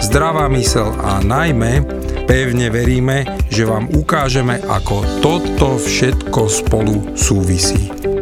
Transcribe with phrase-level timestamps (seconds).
[0.00, 1.84] zdravá mysel a najmä
[2.26, 8.09] pevne veríme, že vám ukážeme, ako toto všetko spolu súvisí.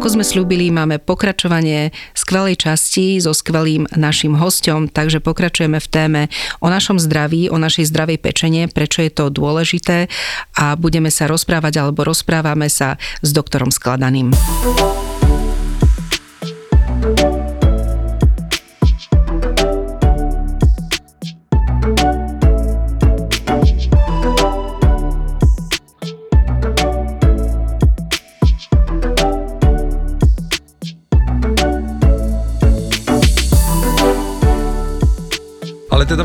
[0.00, 6.22] Ako sme slúbili, máme pokračovanie skvelej časti so skvelým našim hostom, takže pokračujeme v téme
[6.64, 10.08] o našom zdraví, o našej zdravej pečenie, prečo je to dôležité
[10.56, 14.32] a budeme sa rozprávať alebo rozprávame sa s doktorom Skladaným.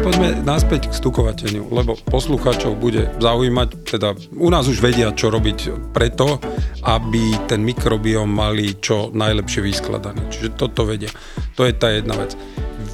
[0.06, 5.90] Poďme naspäť k stukovateniu, lebo poslucháčov bude zaujímať, teda u nás už vedia, čo robiť
[5.98, 6.38] preto,
[6.86, 10.30] aby ten mikrobióm mali čo najlepšie vyskladaný.
[10.30, 11.10] Čiže toto vedia.
[11.58, 12.38] To je tá jedna vec.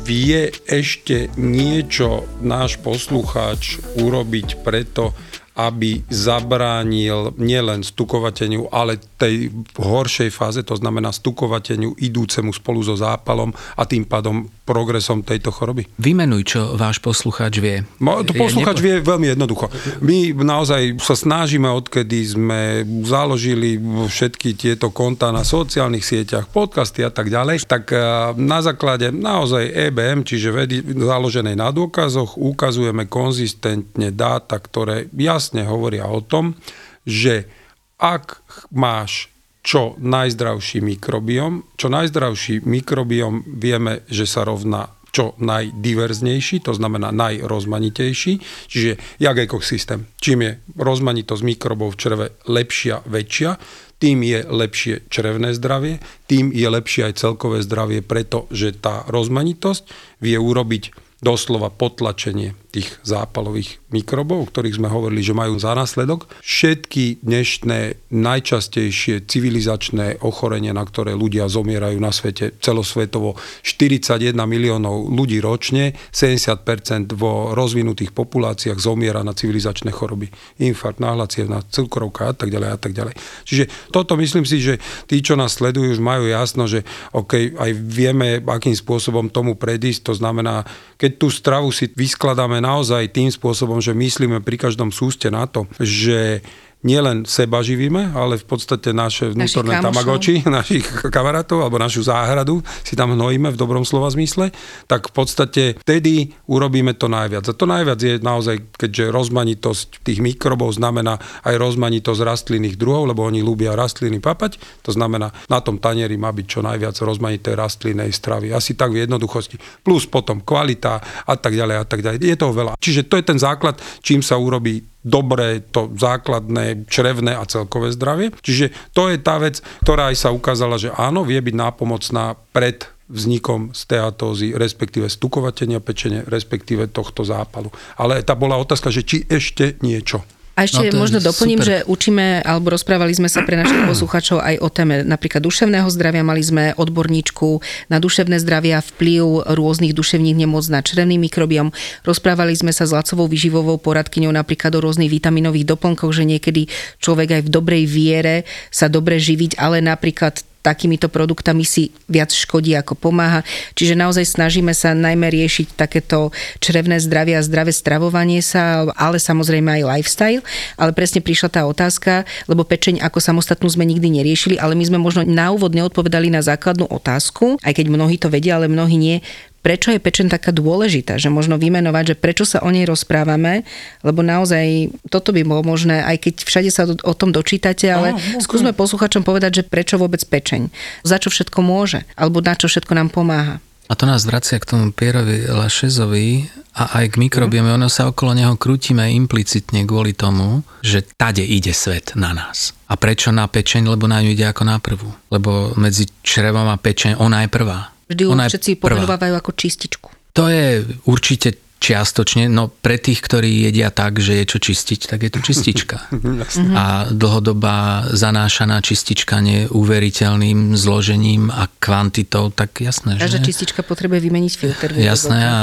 [0.07, 5.11] Vie ešte niečo náš poslucháč urobiť preto,
[5.59, 13.53] aby zabránil nielen stukovateniu, ale tej horšej fáze, to znamená stukovateniu idúcemu spolu so zápalom
[13.77, 15.85] a tým pádom progresom tejto choroby?
[16.01, 17.85] Vymenuj, čo váš poslucháč vie.
[18.01, 18.85] No, to poslucháč nepo...
[18.87, 19.69] vie veľmi jednoducho.
[20.01, 22.59] My naozaj sa snažíme, odkedy sme
[23.05, 23.77] založili
[24.09, 28.01] všetky tieto konta na sociálnych sieťach, podcasty a tak ďalej, tak eh,
[28.39, 36.07] na základe naozaj EBM, čiže vedy založenej na dôkazoch, ukazujeme konzistentne dáta, ktoré jasne hovoria
[36.07, 36.57] o tom,
[37.05, 37.60] že
[38.01, 38.41] ak
[38.73, 39.31] máš
[39.61, 41.77] čo najzdravší mikrobiom.
[41.77, 48.33] Čo najzdravší mikrobiom vieme, že sa rovná čo najdiverznejší, to znamená najrozmanitejší,
[48.71, 50.07] čiže jak ekosystém.
[50.23, 53.59] Čím je rozmanitosť mikrobov v čreve lepšia, väčšia,
[54.01, 55.99] tým je lepšie črevné zdravie,
[56.31, 59.83] tým je lepšie aj celkové zdravie, pretože tá rozmanitosť
[60.23, 66.31] vie urobiť doslova potlačenie tých zápalových mikrobov, o ktorých sme hovorili, že majú za následok.
[66.39, 73.35] Všetky dnešné najčastejšie civilizačné ochorenia, na ktoré ľudia zomierajú na svete celosvetovo,
[73.67, 80.31] 41 miliónov ľudí ročne, 70% vo rozvinutých populáciách zomiera na civilizačné choroby.
[80.63, 83.19] Infarkt, náhľacievna, cukrovka a tak ďalej a tak ďalej.
[83.43, 84.79] Čiže toto myslím si, že
[85.11, 90.07] tí, čo nás sledujú, už majú jasno, že OK, aj vieme, akým spôsobom tomu predísť,
[90.07, 90.63] to znamená,
[90.95, 95.65] keď tú stravu si vyskladáme naozaj tým spôsobom, že myslíme pri každom súste na to,
[95.81, 96.45] že
[96.81, 102.97] nielen seba živíme, ale v podstate naše vnútorné tamagoči, našich kamarátov alebo našu záhradu si
[102.97, 104.49] tam hnojíme v dobrom slova zmysle,
[104.89, 107.45] tak v podstate vtedy urobíme to najviac.
[107.45, 113.25] A to najviac je naozaj, keďže rozmanitosť tých mikrobov znamená aj rozmanitosť rastlinných druhov, lebo
[113.25, 118.09] oni ľúbia rastliny papať, to znamená, na tom tanieri má byť čo najviac rozmanité rastlinnej
[118.09, 118.53] stravy.
[118.53, 119.57] Asi tak v jednoduchosti.
[119.85, 122.17] Plus potom kvalita a tak ďalej a tak ďalej.
[122.21, 122.73] Je toho veľa.
[122.81, 128.33] Čiže to je ten základ, čím sa urobí dobré, to základné črevné a celkové zdravie.
[128.41, 132.85] Čiže to je tá vec, ktorá aj sa ukázala, že áno, vie byť nápomocná pred
[133.11, 137.67] vznikom steatózy, respektíve stukovatenia pečenia, respektíve tohto zápalu.
[137.99, 140.23] Ale tá bola otázka, že či ešte niečo.
[140.51, 141.67] A ešte no, možno doplním, super.
[141.67, 146.27] že učíme, alebo rozprávali sme sa pre našich posluchačov aj o téme napríklad duševného zdravia.
[146.27, 151.71] Mali sme odborníčku na duševné zdravie a vplyv rôznych duševných nemôc na črevný mikrobiom.
[152.03, 156.67] Rozprávali sme sa s Lacovou vyživovou poradkyňou napríklad o rôznych vitaminových doplnkoch, že niekedy
[156.99, 158.35] človek aj v dobrej viere
[158.67, 163.41] sa dobre živiť, ale napríklad takýmito produktami si viac škodí ako pomáha.
[163.73, 166.29] Čiže naozaj snažíme sa najmä riešiť takéto
[166.61, 170.41] črevné zdravie a zdravé stravovanie sa, ale samozrejme aj lifestyle.
[170.77, 175.01] Ale presne prišla tá otázka, lebo pečeň ako samostatnú sme nikdy neriešili, ale my sme
[175.01, 179.17] možno na úvod neodpovedali na základnú otázku, aj keď mnohí to vedia, ale mnohí nie
[179.61, 183.63] prečo je pečen taká dôležitá, že možno vymenovať, že prečo sa o nej rozprávame,
[184.01, 188.17] lebo naozaj toto by bolo možné, aj keď všade sa o tom dočítate, ale oh,
[188.17, 188.41] okay.
[188.41, 190.73] skúsme posluchačom povedať, že prečo vôbec pečeň,
[191.05, 193.61] za čo všetko môže, alebo na čo všetko nám pomáha.
[193.91, 196.47] A to nás vracia k tomu Pierovi Lašezovi
[196.79, 197.75] a aj k mikrobiome.
[197.75, 202.71] Ono sa okolo neho krútime implicitne kvôli tomu, že tade ide svet na nás.
[202.87, 203.91] A prečo na pečeň?
[203.91, 205.11] Lebo na ňu ide ako na prvú.
[205.27, 207.91] Lebo medzi črevom a pečeň ona je prvá.
[208.11, 210.07] Vždy ju všetci pomenovávajú ako čističku.
[210.35, 215.25] To je určite čiastočne, no pre tých, ktorí jedia tak, že je čo čistiť, tak
[215.25, 215.97] je to čistička.
[216.81, 223.49] a dlhodobá zanášaná čistička neuveriteľným zložením a kvantitou, tak jasné, Každá že...
[223.49, 224.89] čistička potrebuje vymeniť filter.
[224.93, 225.57] Jasné a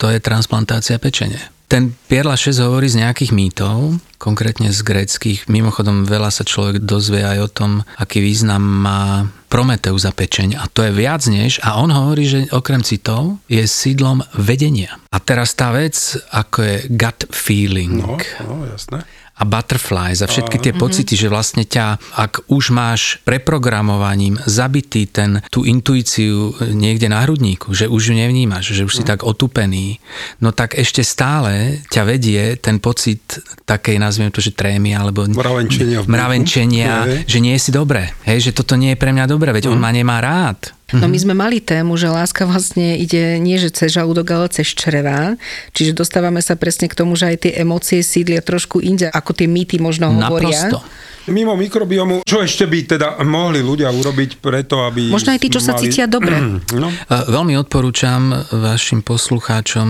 [0.00, 1.57] to je transplantácia pečene.
[1.68, 5.52] Ten Pierla 6 hovorí z nejakých mýtov, konkrétne z gréckých.
[5.52, 7.70] Mimochodom, veľa sa človek dozvie aj o tom,
[8.00, 12.48] aký význam má Prometeus za pečeň a to je viac než, a on hovorí, že
[12.56, 14.96] okrem citov je sídlom vedenia.
[15.12, 15.96] A teraz tá vec,
[16.32, 18.00] ako je gut feeling.
[18.00, 18.16] No,
[18.48, 19.04] no jasné
[19.38, 25.38] a butterfly, za všetky tie pocity, že vlastne ťa, ak už máš preprogramovaním zabitý ten,
[25.48, 29.10] tú intuíciu niekde na hrudníku, že už ju nevnímaš, že už si mhm.
[29.14, 30.02] tak otupený,
[30.42, 33.22] no tak ešte stále ťa vedie ten pocit
[33.62, 36.94] takej, nazviem to, že trémy, alebo mravenčenia, mravenčenia
[37.24, 39.84] že nie si dobre, hej, že toto nie je pre mňa dobre, veď on mhm.
[39.84, 40.77] ma nemá rád.
[40.88, 44.72] No my sme mali tému, že láska vlastne ide nie že cez žalúdok, ale cez
[44.72, 45.36] čreva.
[45.76, 49.44] Čiže dostávame sa presne k tomu, že aj tie emócie sídlia trošku inde, ako tie
[49.44, 50.72] mýty možno hovoria.
[50.72, 50.80] Naprosto.
[51.28, 55.12] Mimo mikrobiomu, čo ešte by teda mohli ľudia urobiť preto, aby...
[55.12, 55.68] Možno aj tí, čo mali...
[55.68, 56.36] sa cítia dobre.
[56.74, 56.88] no.
[57.08, 59.86] Veľmi odporúčam vašim poslucháčom,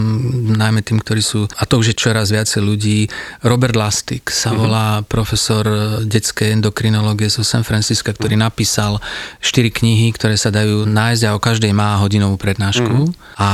[0.55, 2.99] najmä tým, ktorí sú, a to už je čoraz viacej ľudí,
[3.47, 4.61] Robert Lastik sa uh-huh.
[4.61, 5.65] volá profesor
[6.05, 8.47] detskej endokrinológie zo San Francisca, ktorý uh-huh.
[8.51, 8.93] napísal
[9.39, 13.11] štyri knihy, ktoré sa dajú nájsť a o každej má hodinovú prednášku.
[13.11, 13.41] Uh-huh.
[13.41, 13.51] A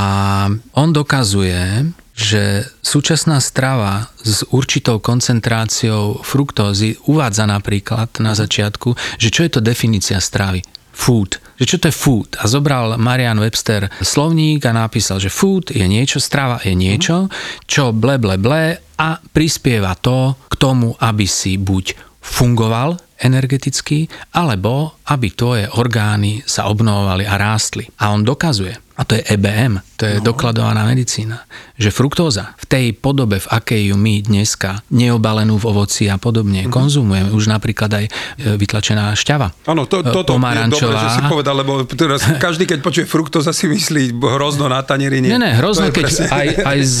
[0.73, 1.85] on dokazuje,
[2.15, 9.59] že súčasná strava s určitou koncentráciou fruktózy uvádza napríklad na začiatku, že čo je to
[9.59, 10.63] definícia stravy?
[10.95, 11.43] Food.
[11.59, 12.29] Že čo to je food?
[12.39, 17.27] A zobral Marian Webster slovník a napísal, že food je niečo, strava je niečo,
[17.67, 24.94] čo ble ble ble a prispieva to k tomu, aby si buď fungoval energeticky, alebo
[25.05, 27.85] aby tvoje orgány sa obnovovali a rástli.
[28.01, 30.31] A on dokazuje, a to je EBM, to je no.
[30.31, 31.43] dokladovaná medicína,
[31.75, 36.63] že fruktóza v tej podobe, v akej ju my dneska neobalenú v ovoci a podobne
[36.63, 36.71] mm-hmm.
[36.71, 38.11] konzumujeme, už napríklad aj e,
[38.55, 39.67] vytlačená šťava.
[39.67, 43.51] Áno, to, e, toto je dobré, že si povedal, lebo teraz každý, keď počuje fruktóza,
[43.51, 45.19] si myslí hrozno na tanieri.
[45.19, 46.25] Nie, nie, hrozno, keď presne...
[46.31, 46.99] aj, aj s,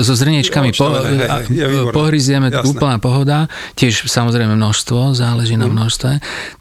[0.00, 0.96] so zrniečkami po,
[1.92, 5.76] pohryzieme, úplná pohoda, tiež samozrejme množstvo, záleží na mhm.
[5.76, 6.10] množstve,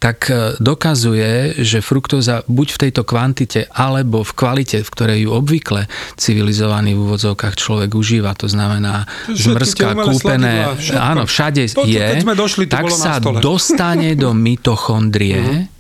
[0.04, 5.32] tak e, dokazuje, že fruktóza buď v tejto kvantite, alebo v kvalite v ktorej ju
[5.32, 5.88] obvykle
[6.20, 10.68] civilizovaný v úvodzovkách človek užíva, to znamená zmrzka, kúpené,
[11.00, 15.72] áno, všade to, je, sme došli, tak sa dostane do mitochondrie, uh-huh.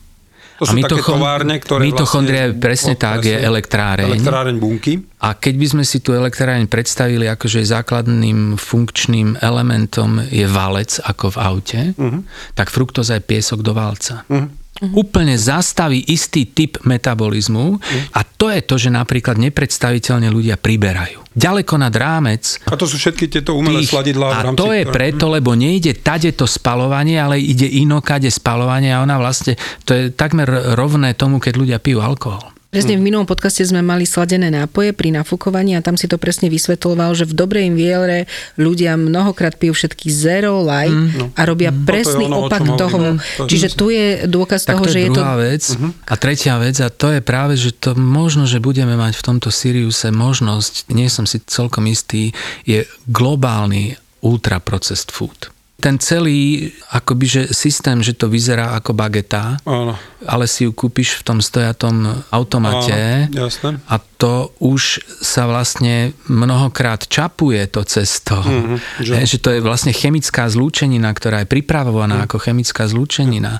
[0.62, 4.16] To sú a mitochon- továrne, ktoré Mitochondria vlastne, presne tak, je elektráreň.
[4.16, 5.02] Elektráreň bunky.
[5.20, 11.02] A keď by sme si tú elektráreň predstavili ako, že základným funkčným elementom je valec
[11.04, 12.22] ako v aute, uh-huh.
[12.54, 14.24] tak fruktoza je piesok do valca.
[14.30, 15.00] Uh-huh uh-huh.
[15.00, 18.18] úplne zastaví istý typ metabolizmu uh-huh.
[18.20, 21.24] a to je to, že napríklad nepredstaviteľne ľudia priberajú.
[21.34, 22.62] Ďaleko nad rámec.
[22.70, 24.28] A to sú všetky tieto umelé tých, sladidlá.
[24.30, 29.02] A rámci, to je preto, lebo nejde tade to spalovanie, ale ide inokade spalovanie a
[29.02, 30.46] ona vlastne, to je takmer
[30.78, 32.52] rovné tomu, keď ľudia pijú alkohol.
[32.74, 36.50] Presne v minulom podcaste sme mali sladené nápoje pri nafúkovaní a tam si to presne
[36.50, 38.25] vysvetloval, že v dobrej viere
[38.58, 41.25] ľudia mnohokrát pijú všetky zero, light mm, no.
[41.38, 41.86] a robia mm.
[41.86, 42.98] presný ono, opak toho.
[42.98, 45.22] Mm, to Čiže tu je dôkaz tak toho, to je že je to...
[45.38, 45.63] vec.
[45.70, 45.94] Uh-huh.
[46.10, 49.53] A tretia vec, a to je práve, že to možno, že budeme mať v tomto
[49.53, 52.34] Siriuse možnosť, nie som si celkom istý,
[52.65, 55.53] je globálny ultra processed food
[55.84, 60.00] ten celý akoby, že systém, že to vyzerá ako bageta, Áno.
[60.24, 63.84] ale si ju kúpiš v tom stojatom automate Áno, jasné.
[63.92, 68.39] a to už sa vlastne mnohokrát čapuje to cesto.
[68.39, 69.36] Mm-hmm, že...
[69.36, 72.25] že to je vlastne chemická zlúčenina, ktorá je pripravovaná mm.
[72.32, 73.60] ako chemická zlúčenina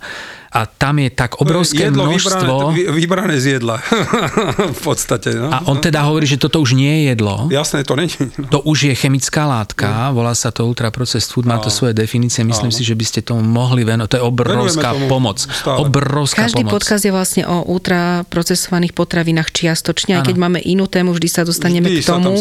[0.54, 2.54] a tam je tak obrovské jedlo množstvo...
[2.78, 3.82] Vybrané, vybrané z jedla.
[4.78, 5.34] v podstate.
[5.34, 5.50] No.
[5.50, 7.50] A on teda hovorí, že toto už nie je jedlo.
[7.50, 8.14] Jasné, to není.
[8.38, 8.48] No.
[8.54, 10.22] To už je chemická látka, no.
[10.22, 12.78] volá sa to ultraprocessed food, má to svoje definície, myslím Áno.
[12.78, 14.10] si, že by ste tomu mohli venovať.
[14.14, 15.42] To je obrovská pomoc.
[15.42, 15.90] Stále.
[15.90, 16.78] Obrovská Každý pomoc.
[16.78, 21.42] podcast je vlastne o ultraprocesovaných potravinách čiastočne, aj keď máme máme inú tému, vždy sa
[21.42, 22.38] dostaneme Vždy k tomu,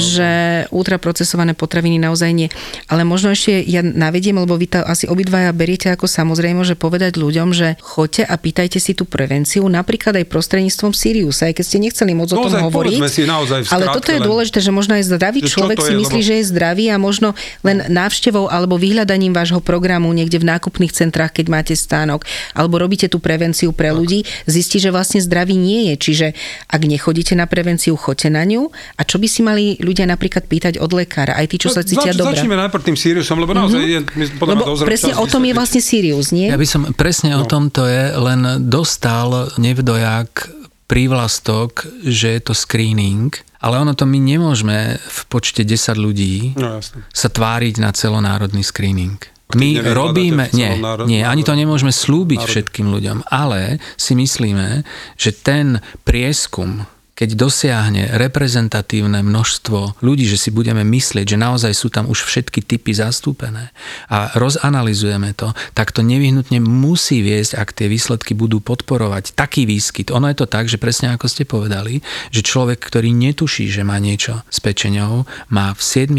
[0.00, 2.48] že ultraprocesované potraviny naozaj nie.
[2.88, 7.20] Ale možno ešte ja navediem, lebo vy to asi obidvaja beriete ako samozrejme, že povedať
[7.20, 11.78] ľuďom, že choďte a pýtajte si tú prevenciu, napríklad aj prostredníctvom Siriusa, aj keď ste
[11.84, 12.98] nechceli moc o tom Naozaj, hovoriť.
[13.12, 16.20] si naozaj ale toto je dôležité, že možno aj zdravý Že človek si je, myslí,
[16.24, 20.96] lebo- že je zdravý a možno len návštevou alebo vyhľadaním vášho programu niekde v nákupných
[20.96, 22.24] centrách, keď máte stánok,
[22.56, 25.94] alebo robíte tú prevenciu pre ľudí, zistí, že vlastne zdravý nie je.
[25.98, 26.26] Čiže
[26.70, 28.66] ak nechodíte na prevenciu, choďte na ňu.
[28.94, 32.10] A čo by si mali ľudia napríklad pýtať od lekára, aj tí, čo sa cítia
[32.10, 32.36] No, Zač- dobre?
[32.36, 35.80] Začneme najprv tým Siriusom, lebo naozaj je, my Lebo presne čas o tom je vlastne
[35.80, 36.46] Sirius, nie?
[36.46, 37.42] Ja by som presne no.
[37.42, 40.48] o tom to je, len dostal nevdojak
[40.86, 46.78] prívlastok, že je to screening, ale ono to my nemôžeme v počte 10 ľudí No
[46.78, 47.02] jasne.
[47.10, 49.18] sa tváriť na celonárodný screening.
[49.52, 50.72] My robíme, nie,
[51.04, 54.82] nie, ani to nemôžeme slúbiť národ- všetkým ľuďom, ale si myslíme,
[55.14, 61.88] že ten prieskum, keď dosiahne reprezentatívne množstvo ľudí, že si budeme myslieť, že naozaj sú
[61.88, 63.70] tam už všetky typy zastúpené
[64.10, 70.10] a rozanalizujeme to, tak to nevyhnutne musí viesť, ak tie výsledky budú podporovať taký výskyt.
[70.10, 72.02] Ono je to tak, že presne ako ste povedali,
[72.34, 75.22] že človek, ktorý netuší, že má niečo s pečenou,
[75.54, 76.18] má v 7%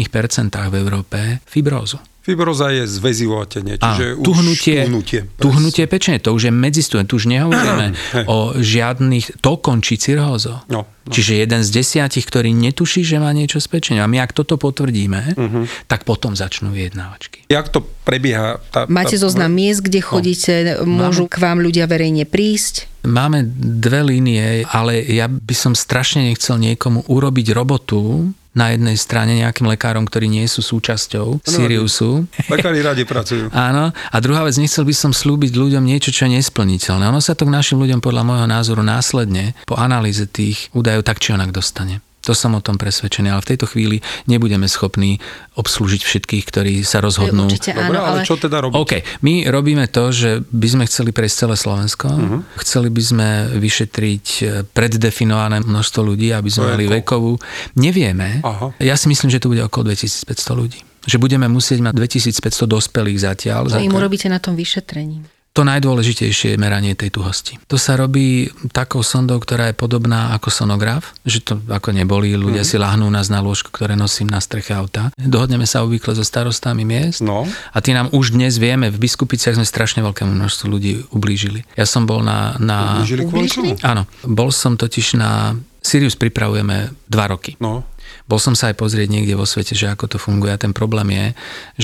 [0.72, 2.00] v Európe fibrózu.
[2.26, 5.20] Fibroza je zväzivo otenie, Áno, čiže už tuhnutie, tuhnutie.
[5.38, 7.94] tuhnutie pečene, to už je medzistúne, tu už nehovoríme
[8.26, 10.58] o žiadnych, to končí cirhózou.
[10.66, 11.10] No, no.
[11.14, 14.02] Čiže jeden z desiatich, ktorý netuší, že má niečo s pečením.
[14.02, 15.86] A my ak toto potvrdíme, Mhm.
[15.86, 17.46] tak potom začnú vyjednávačky.
[17.46, 18.58] Jak to prebieha?
[18.74, 20.52] Tá, Máte tá, zoznam miest, kde chodíte,
[20.82, 22.90] môžu k vám ľudia verejne prísť.
[23.06, 23.46] Máme
[23.78, 29.68] dve línie, ale ja by som strašne nechcel niekomu urobiť robotu na jednej strane nejakým
[29.68, 32.24] lekárom, ktorí nie sú súčasťou Siriusu.
[32.52, 33.52] Lekári radi pracujú.
[33.68, 33.92] Áno.
[33.92, 37.04] A druhá vec, nechcel by som slúbiť ľuďom niečo, čo je nesplniteľné.
[37.12, 41.20] Ono sa to k našim ľuďom podľa môjho názoru následne po analýze tých údajov tak
[41.20, 42.05] či onak dostane.
[42.26, 45.22] To som o tom presvedčený, ale v tejto chvíli nebudeme schopní
[45.54, 47.46] obslúžiť všetkých, ktorí sa rozhodnú.
[47.46, 48.74] Určite Dobre, áno, ale ale čo teda robiť?
[48.74, 48.92] OK,
[49.22, 52.06] my robíme to, že by sme chceli prejsť celé Slovensko.
[52.10, 52.40] Uh-huh.
[52.58, 53.28] Chceli by sme
[53.60, 57.38] vyšetriť e, preddefinované množstvo ľudí, aby sme mali vekovú.
[57.78, 58.42] Nevieme.
[58.42, 58.74] Aha.
[58.82, 60.80] Ja si myslím, že to bude okolo 2500 ľudí.
[61.06, 63.70] Že budeme musieť mať 2500 dospelých zatiaľ.
[63.70, 65.35] Za- im urobíte na tom vyšetrení.
[65.56, 67.56] To najdôležitejšie je meranie tej tuhosti.
[67.72, 72.60] To sa robí takou sondou, ktorá je podobná ako sonograf, že to ako neboli, ľudia
[72.60, 72.68] Mhm.
[72.68, 72.70] mm.
[72.70, 75.08] si lahnú nás na lôžko, ktoré nosím na streche auta.
[75.16, 77.48] Dohodneme sa obvykle so starostami miest No.
[77.48, 81.64] a tí nám už dnes vieme, v Biskupiciach sme strašne veľkému množstvu ľudí ublížili.
[81.72, 82.52] Ja som bol na...
[82.60, 83.48] na Ublížili kvôli
[83.80, 85.56] áno, bol som totiž na...
[85.80, 87.54] Sirius pripravujeme dva roky.
[87.62, 87.86] No.
[88.26, 91.14] Bol som sa aj pozrieť niekde vo svete, že ako to funguje a ten problém
[91.14, 91.26] je,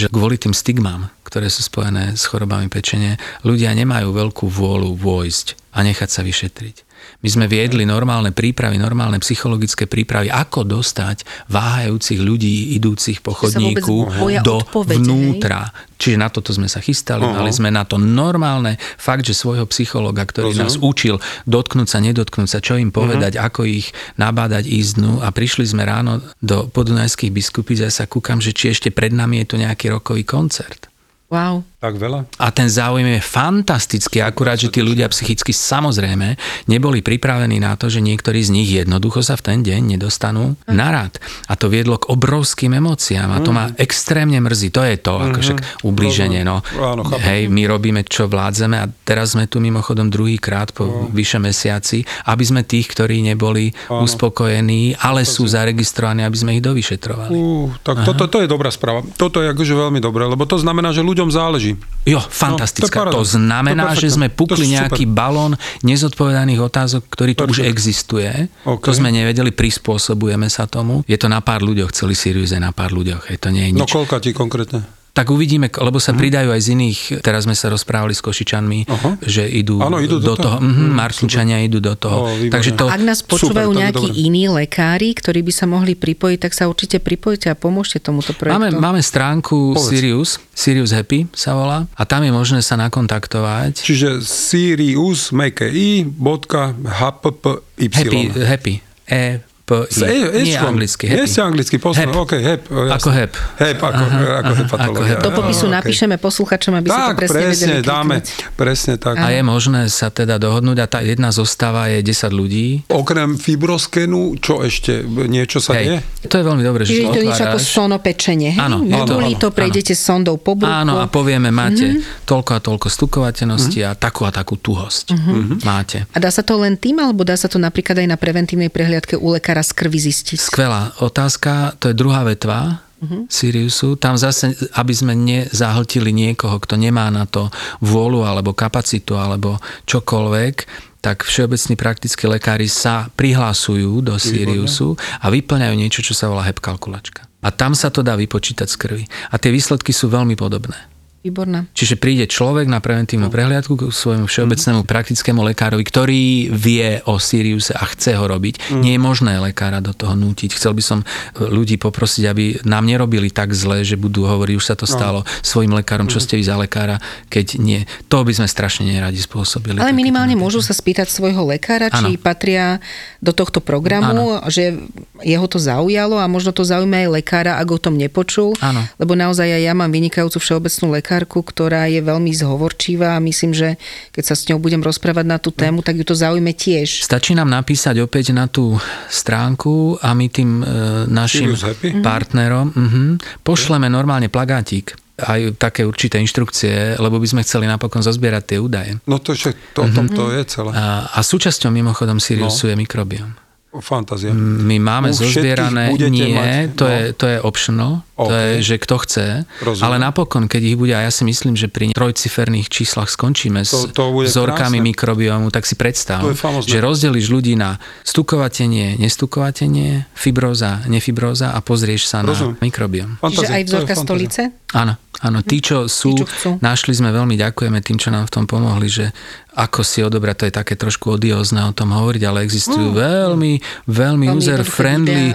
[0.05, 5.71] že kvôli tým stigmám, ktoré sú spojené s chorobami pečene, ľudia nemajú veľkú vôľu vojsť
[5.71, 6.92] a nechať sa vyšetriť.
[7.23, 14.11] My sme viedli normálne prípravy, normálne psychologické prípravy, ako dostať váhajúcich ľudí idúcich po chodníku
[14.43, 14.99] do hej?
[14.99, 15.71] vnútra.
[16.03, 17.39] Čiže na toto sme sa chystali, Aha.
[17.39, 20.67] mali sme na to normálne fakt, že svojho psychologa, ktorý Rozumiem.
[20.67, 23.47] nás učil dotknúť sa, nedotknúť sa, čo im povedať, uh-huh.
[23.47, 28.11] ako ich nabádať ísť dnu a prišli sme ráno do podunajských biskupíc a ja sa
[28.11, 30.91] kúkam, že či ešte pred nami je tu nejaký rokový koncert.
[31.31, 31.63] Wow.
[31.83, 32.31] Tak veľa?
[32.39, 36.39] A ten záujem je fantastický, akurát, že tí ľudia psychicky samozrejme
[36.71, 40.95] neboli pripravení na to, že niektorí z nich jednoducho sa v ten deň nedostanú na
[40.95, 41.19] rad.
[41.51, 44.71] A to viedlo k obrovským emóciám a to ma extrémne mrzí.
[44.71, 46.47] To je to, ako však ublíženie.
[46.47, 46.63] No.
[46.79, 47.03] Áno.
[47.19, 52.07] Hej, my robíme, čo vládzeme a teraz sme tu mimochodom druhý krát po vyše mesiaci,
[52.31, 54.07] aby sme tých, ktorí neboli Áno.
[54.07, 57.35] uspokojení, ale sú zaregistrovaní, aby sme ich dovyšetrovali.
[57.35, 59.03] Uh, tak toto to je dobrá správa.
[59.19, 61.72] Toto je akože veľmi dobré, lebo to znamená, že ľuďom záleží.
[62.03, 63.07] Jo, fantastická.
[63.07, 64.75] No, to je to, znamená, To je že sme pukli je super.
[64.91, 67.71] nejaký balón nezodpovedaných otázok, ktorý tu už Perfekt.
[67.71, 68.31] existuje.
[68.65, 68.83] OK.
[68.83, 71.07] To sme nevedeli, prispôsobujeme sa tomu.
[71.07, 73.31] Je to na pár ľuďoch, celý Sirius je na pár ľuďoch.
[73.31, 73.91] Hej, to nie je No nič.
[73.91, 74.83] koľka ti konkrétne?
[75.13, 79.21] Tak uvidíme, lebo sa pridajú aj z iných, teraz sme sa rozprávali s Košičanmi, Aha.
[79.21, 80.57] že idú, Áno, idú do do, toho.
[80.57, 80.57] toho.
[80.59, 82.33] Mhm, Mm, Martinčania idú do toho.
[82.33, 82.49] výborne.
[82.51, 86.39] Takže to, Ak nás super, počúvajú je nejakí iní lekári, ktorí by sa mohli pripojiť,
[86.41, 88.57] tak sa určite pripojte a pomôžte tomuto projektu.
[88.57, 89.85] Máme, máme stránku Povedz.
[89.87, 93.85] Sirius, Sirius Happy sa volá a tam je možné sa nakontaktovať.
[93.85, 97.61] Čiže Sirius, meké i, bodka, hppy.
[97.85, 98.75] Happy, happy.
[99.05, 101.05] E, P, P, S E- nie anglicky.
[101.07, 101.31] Nie happy.
[101.31, 102.13] ste anglicky, Hep.
[102.15, 102.61] OK, hep.
[102.63, 102.93] jasné.
[102.93, 103.33] Ako hep.
[103.57, 104.93] Hep, ako, Aha, ako aha, hepatológia.
[104.93, 105.19] ako hep.
[105.19, 105.73] Do popisu OK.
[105.73, 108.55] napíšeme posluchačom, aby si to Tak, presne, presne, vedeli dáme, kliknúť.
[108.55, 109.15] presne tak.
[109.17, 112.67] A je možné sa teda dohodnúť a tá jedna zostava je 10 ľudí.
[112.87, 115.01] Okrem fibroskenu, čo ešte?
[115.07, 116.05] Niečo sa deje?
[116.23, 118.61] To je veľmi dobré, že Čiže je to to niečo ako sonopečenie, hej?
[118.61, 120.71] Áno, je to- to, prejdete sondou po bruchu.
[120.71, 121.95] Áno, a povieme, máte Mhm.
[121.95, 122.25] mm-hmm.
[122.25, 123.91] toľko a toľko stukovateľnosti mm-hmm.
[123.91, 125.07] a takú a takú tuhosť.
[125.11, 125.31] Mhm.
[125.33, 125.59] Mm-hmm.
[125.65, 125.99] Máte.
[126.09, 129.15] A dá sa to len tým, alebo dá sa to napríklad aj na preventívnej prehliadke
[129.15, 130.39] u lekára z krvi zistiť?
[130.39, 133.27] Skvelá otázka, to je druhá vetva Mhm.
[133.27, 133.99] Siriusu.
[133.99, 137.51] Tam zase, aby sme nezahltili niekoho, kto nemá na to
[137.83, 139.59] vôľu alebo kapacitu alebo
[139.91, 140.55] čokoľvek,
[141.03, 146.63] tak všeobecní praktickí lekári sa prihlasujú do Siriusu a vyplňajú niečo, čo sa volá HEP
[146.63, 147.27] kalkulačka.
[147.43, 149.05] A tam sa to dá vypočítať z krvi.
[149.35, 150.79] A tie výsledky sú veľmi podobné.
[151.23, 151.71] Výborná.
[151.71, 157.79] Čiže príde človek na preventívnu prehliadku k svojmu všeobecnému praktickému lekárovi, ktorý vie o Siriuse
[157.79, 158.75] a chce ho robiť.
[158.83, 160.59] Nie je možné lekára do toho nútiť.
[160.59, 161.07] Chcel by som
[161.39, 165.71] ľudí poprosiť, aby nám nerobili tak zle, že budú hovoriť, už sa to stalo svojim
[165.71, 166.99] lekárom, čo ste vy za lekára,
[167.31, 167.87] keď nie.
[168.11, 169.79] To by sme strašne neradi spôsobili.
[169.79, 172.19] Ale minimálne môžu sa spýtať svojho lekára, či Áno.
[172.19, 172.83] patria
[173.23, 174.75] do tohto programu, že
[175.23, 178.59] jeho to zaujalo a možno to zaujíma aj lekára, ak o tom nepočul.
[178.59, 178.83] Áno.
[178.99, 183.77] Lebo naozaj aj ja mám vynikajúcu všeobecnú lekárku, ktorá je veľmi zhovorčivá a myslím, že
[184.11, 187.05] keď sa s ňou budem rozprávať na tú tému, tak ju to zaujme tiež.
[187.05, 188.81] Stačí nám napísať opäť na tú
[189.13, 190.65] stránku a my tým e,
[191.09, 192.01] našim Happy?
[192.01, 193.05] partnerom mhm,
[193.45, 198.97] pošleme normálne plagátik aj také určité inštrukcie, lebo by sme chceli napokon zozbierať tie údaje.
[199.07, 199.95] No to, že to, Mhm.
[199.95, 200.73] tom to je celé.
[200.75, 202.71] A, a súčasťou mimochodom Siriusu no.
[202.73, 203.31] je mikrobióm.
[203.73, 204.37] Fantázia.
[204.37, 206.93] My máme U zozbierané, nie, mať, to, no.
[206.93, 208.37] je, to je optional, to OK.
[208.37, 209.27] je, že kto chce,
[209.59, 209.85] Rozumiem.
[209.89, 213.73] ale napokon, keď ich bude, a ja si myslím, že pri trojciferných číslach skončíme s
[213.73, 214.89] To- to bude vzorkami krásne.
[214.93, 222.07] mikrobiomu, tak si predstav, To že rozdelíš ľudí na stukovatenie, nestukovatenie, fibróza, nefibróza a pozrieš
[222.07, 222.61] sa Rozumiem.
[222.61, 223.11] na mikrobióm.
[223.11, 224.41] Čiže Fantázia, aj to je vzorka stolice?
[224.73, 226.51] Áno, áno, tí, čo sú, čo chcú.
[226.61, 229.13] našli sme veľmi ďakujeme tým, čo nám v tom pomohli, že
[229.53, 234.27] ako si odobrať, to je také trošku odiózne o tom hovoriť, ale existujú veľmi, veľmi
[234.33, 235.27] Veľmi user-friendly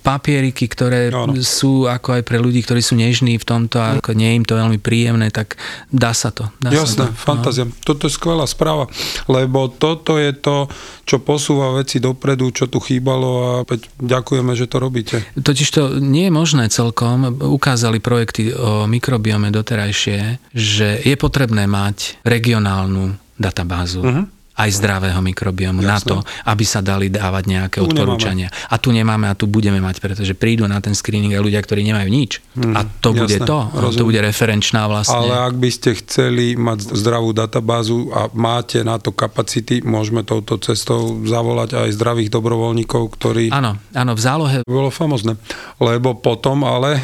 [0.00, 1.36] papieriky, ktoré Áno.
[1.44, 4.46] sú ako aj pre ľudí, ktorí sú nežní v tomto a ako nie je im
[4.48, 5.60] to veľmi príjemné, tak
[5.92, 6.48] dá sa to.
[6.64, 7.16] Dá Jasné, sa to.
[7.16, 7.64] fantázia.
[7.84, 8.88] Toto je skvelá správa,
[9.28, 10.72] lebo toto je to,
[11.04, 15.16] čo posúva veci dopredu, čo tu chýbalo a opäť ďakujeme, že to robíte.
[15.36, 17.36] Totiž to nie je možné celkom.
[17.36, 24.02] Ukázali projekty o mikrobiome doterajšie, že je potrebné mať regionálnu databázu.
[24.02, 24.37] Mhm.
[24.58, 26.10] Aj zdravého mikrobiomu na Jasné.
[26.10, 26.16] to,
[26.50, 28.50] aby sa dali dávať nejaké Tu odporúčania.
[28.68, 31.86] A tu nemáme a tu budeme mať, pretože prídu na ten screening aj ľudia, ktorí
[31.86, 32.42] nemajú nič.
[32.74, 33.58] A to bude jasné, to.
[33.70, 33.98] rozumiem.
[34.02, 35.14] To bude referenčná vlastne.
[35.14, 40.58] Ale ak by ste chceli mať zdravú databázu a máte na to kapacity, môžeme touto
[40.58, 43.54] cestou zavolať aj zdravých dobrovoľníkov, ktorí...
[43.54, 45.38] Áno, áno, v zálohe Bolo famozne.
[45.78, 47.02] Lebo potom ale e,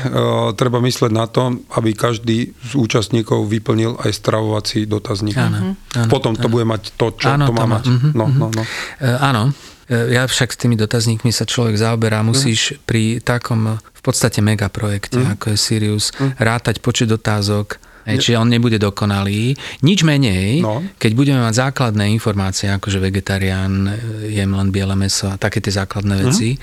[0.58, 5.38] treba mysleť na to, aby každý z účastníkov vyplnil aj stravovací dotazník.
[5.38, 7.74] Áno, áno, potom to bude mať to, čo Áno, to má to má.
[7.74, 7.84] mať.
[7.86, 8.36] Mhm, No, mhm.
[8.36, 8.62] no, no.
[8.98, 9.44] E, áno,
[9.84, 12.24] E, ja však s tými dotazníkmi sa človek zaoberá.
[12.24, 12.76] Musíš Mhm.
[12.88, 16.40] pri takom v podstate megaprojekte, ako je Sirius, Mhm.
[16.40, 19.52] rátať počet otázok, Hej, čiže on nebude dokonalý.
[19.80, 20.80] Nič menej, No.
[20.96, 23.92] keď budeme mať základné informácie, ako že vegetarián, e,
[24.32, 26.22] jem len biele meso a také tie základné Mhm.
[26.22, 26.56] veci,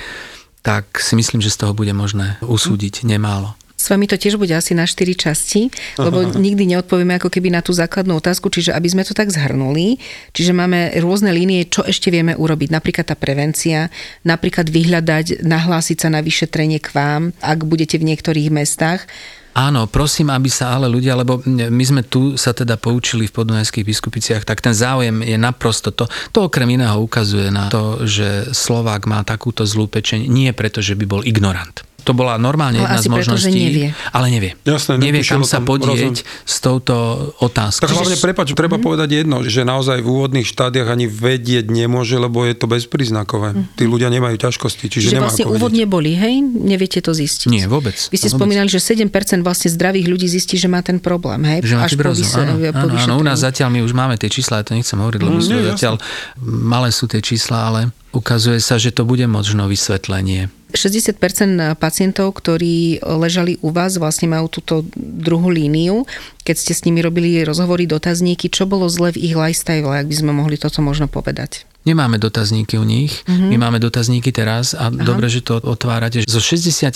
[0.62, 3.54] tak si myslím, že z toho bude možné usúdiť nemálo.
[3.82, 7.66] S vami to tiež bude asi na 4 časti, lebo nikdy neodpovieme ako keby na
[7.66, 9.98] tú základnú otázku, čiže aby sme to tak zhrnuli,
[10.38, 13.90] čiže máme rôzne línie, čo ešte vieme urobiť, napríklad tá prevencia,
[14.22, 19.10] napríklad vyhľadať, nahlásiť sa na vyšetrenie k vám, ak budete v niektorých mestách.
[19.52, 23.84] Áno, prosím, aby sa ale ľudia, lebo my sme tu sa teda poučili v podunajských
[23.84, 26.08] biskupiciach, tak ten záujem je naprosto to.
[26.32, 30.96] To okrem iného ukazuje na to, že Slovák má takúto zlú pečeň, nie preto, že
[30.96, 31.84] by bol ignorant.
[32.02, 33.60] To bola normálne Ale jedna asi z preto, že možností.
[33.60, 33.88] nevie.
[34.10, 34.52] Ale nevie.
[34.62, 36.96] Jasné, nevie, kam sa podieť s touto
[37.38, 37.84] otázkou.
[37.84, 42.42] Tak hlavne, prepač, treba povedať jedno, že naozaj v úvodných štádiách ani vedieť nemôže, lebo
[42.42, 43.54] je to bezpríznakové.
[43.76, 46.42] Tí ľudia nemajú ťažkosti, čiže, Čiže nemá vlastne úvod neboli, hej?
[46.42, 47.48] Neviete to zistiť.
[47.48, 47.94] Nie, vôbec.
[47.94, 48.40] Vy ste Vôbec.
[48.40, 49.08] spomínali, že 7%
[49.40, 51.60] vlastne zdravých ľudí zistí, že má ten problém, hej?
[51.64, 54.16] Že má Až po, vyse- áno, po áno, áno, u nás zatiaľ my už máme
[54.16, 55.96] tie čísla, ja to nechcem hovoriť, lebo Mm, nie, zatiaľ
[56.42, 57.80] malé sú tie čísla, ale
[58.12, 60.50] ukazuje sa, že to bude možno vysvetlenie.
[60.74, 66.08] 60% pacientov, ktorí ležali u vás, vlastne majú túto druhú líniu,
[66.42, 70.16] keď ste s nimi robili rozhovory, dotazníky, čo bolo zle v ich lifestyle, ak by
[70.16, 71.70] sme mohli toto možno povedať?
[71.82, 73.50] Nemáme dotazníky u nich, mm-hmm.
[73.50, 75.02] my máme dotazníky teraz a Aha.
[75.02, 76.22] dobre, že to otvárate.
[76.30, 76.94] Zo 60%,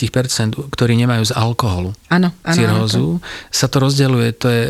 [0.69, 3.49] ktorí nemajú z alkoholu áno, áno, cirhózu, áno.
[3.49, 4.63] sa to rozdeľuje, to je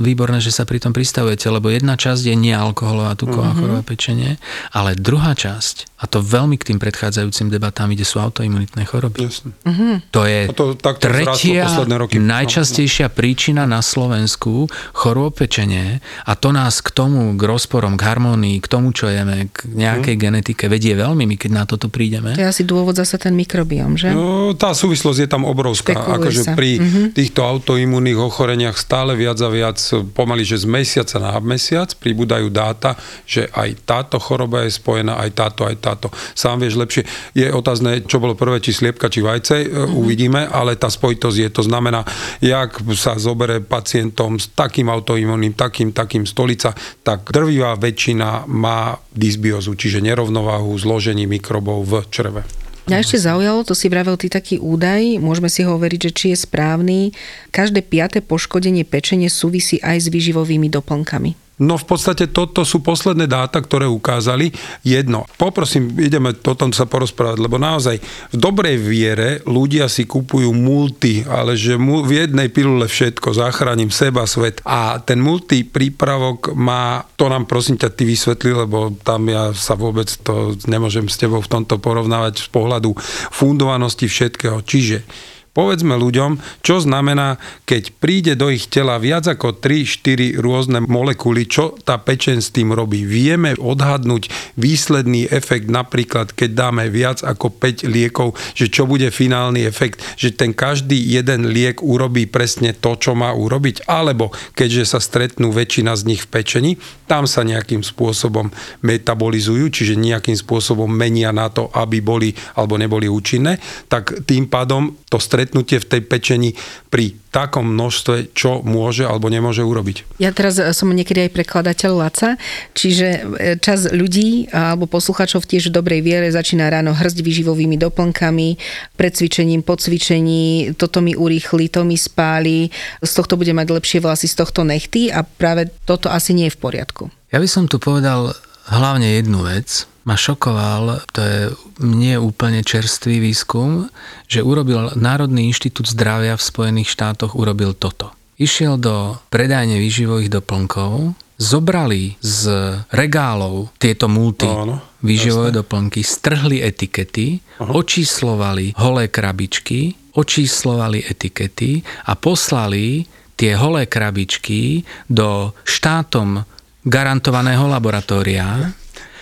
[0.00, 3.60] výborné, že sa pri tom pristavujete, lebo jedna časť je nealkoholová tuková mm-hmm.
[3.60, 4.40] choroba pečenie,
[4.72, 9.28] ale druhá časť, a to veľmi k tým predchádzajúcim debatám ide, sú autoimunitné choroby.
[9.28, 10.08] Mm-hmm.
[10.08, 11.68] To je to tretia
[12.00, 12.16] roky.
[12.16, 18.56] najčastejšia príčina na Slovensku chorôb pečenie a to nás k tomu, k rozporom, k harmonii,
[18.64, 20.22] k tomu, čo jeme, k nejakej hmm.
[20.24, 22.32] genetike vedie veľmi, my keď na toto prídeme.
[22.32, 24.14] To je asi dôvod zase ten mikrobiom, že?
[24.16, 25.92] No, tá súvislosť je tam obrovská.
[25.92, 26.52] Spekuluje akože sa.
[26.56, 27.06] pri mm-hmm.
[27.12, 29.76] týchto autoimunných ochoreniach stále viac a viac,
[30.16, 32.94] pomaly, že z mesiaca na mesiac pribúdajú dáta,
[33.26, 36.06] že aj táto choroba je spojená, aj táto, aj táto.
[36.38, 37.02] Sám vieš lepšie.
[37.34, 39.98] Je otázne, čo bolo prvé, či sliepka, či vajce, mm-hmm.
[39.98, 41.48] uvidíme, ale tá spojitosť je.
[41.58, 42.06] To znamená,
[42.38, 46.70] jak sa zobere pacientom s takým autoimunným, takým, takým stolica,
[47.02, 52.46] tak drvivá väčšina má dysbiozu, čiže nerovnováhu zložení mikrobov v čreve.
[52.82, 56.38] Mňa ešte zaujalo, to si vravel ty taký údaj, môžeme si hovoriť, že či je
[56.42, 57.14] správny.
[57.54, 61.38] Každé piaté poškodenie pečenie súvisí aj s výživovými doplnkami.
[61.60, 64.48] No v podstate toto sú posledné dáta, ktoré ukázali.
[64.80, 68.00] Jedno, poprosím, ideme o tom sa porozprávať, lebo naozaj
[68.32, 73.92] v dobrej viere ľudia si kupujú multi, ale že mu, v jednej pilule všetko, zachránim
[73.92, 74.64] seba, svet.
[74.64, 79.76] A ten multi prípravok má, to nám prosím ťa ty vysvetli, lebo tam ja sa
[79.76, 82.96] vôbec to nemôžem s tebou v tomto porovnávať z pohľadu
[83.28, 84.64] fundovanosti všetkého.
[84.64, 85.04] Čiže
[85.52, 87.36] Povedzme ľuďom, čo znamená,
[87.68, 92.72] keď príde do ich tela viac ako 3-4 rôzne molekuly, čo tá pečen s tým
[92.72, 93.04] robí.
[93.04, 99.68] Vieme odhadnúť výsledný efekt, napríklad keď dáme viac ako 5 liekov, že čo bude finálny
[99.68, 105.04] efekt, že ten každý jeden liek urobí presne to, čo má urobiť, alebo keďže sa
[105.04, 106.70] stretnú väčšina z nich v pečení,
[107.04, 108.48] tam sa nejakým spôsobom
[108.80, 113.60] metabolizujú, čiže nejakým spôsobom menia na to, aby boli alebo neboli účinné,
[113.92, 116.54] tak tým pádom to stretnutie stretnutie v tej pečení
[116.86, 120.22] pri takom množstve, čo môže alebo nemôže urobiť.
[120.22, 122.38] Ja teraz som niekedy aj prekladateľ Laca,
[122.78, 123.20] čiže e,
[123.58, 128.48] čas ľudí alebo posluchačov tiež v dobrej viere začína ráno hrzť výživovými doplnkami,
[128.94, 132.70] pred cvičením, po cvičení, toto mi urýchli, to mi spáli,
[133.02, 136.54] z tohto bude mať lepšie vlasy, z tohto nechty a práve toto asi nie je
[136.54, 137.02] v poriadku.
[137.34, 138.30] Ja by som tu povedal
[138.68, 141.40] hlavne jednu vec, ma šokoval, to je
[141.82, 143.86] nie úplne čerstvý výskum,
[144.26, 148.10] že urobil Národný inštitút zdravia v Spojených štátoch urobil toto.
[148.38, 152.42] Išiel do predajne výživových doplnkov, zobrali z
[152.90, 157.70] regálov tieto multi no, výživové doplnky, strhli etikety, Aha.
[157.74, 166.46] očíslovali holé krabičky, očíslovali etikety a poslali tie holé krabičky do štátom
[166.82, 168.72] garantovaného laboratória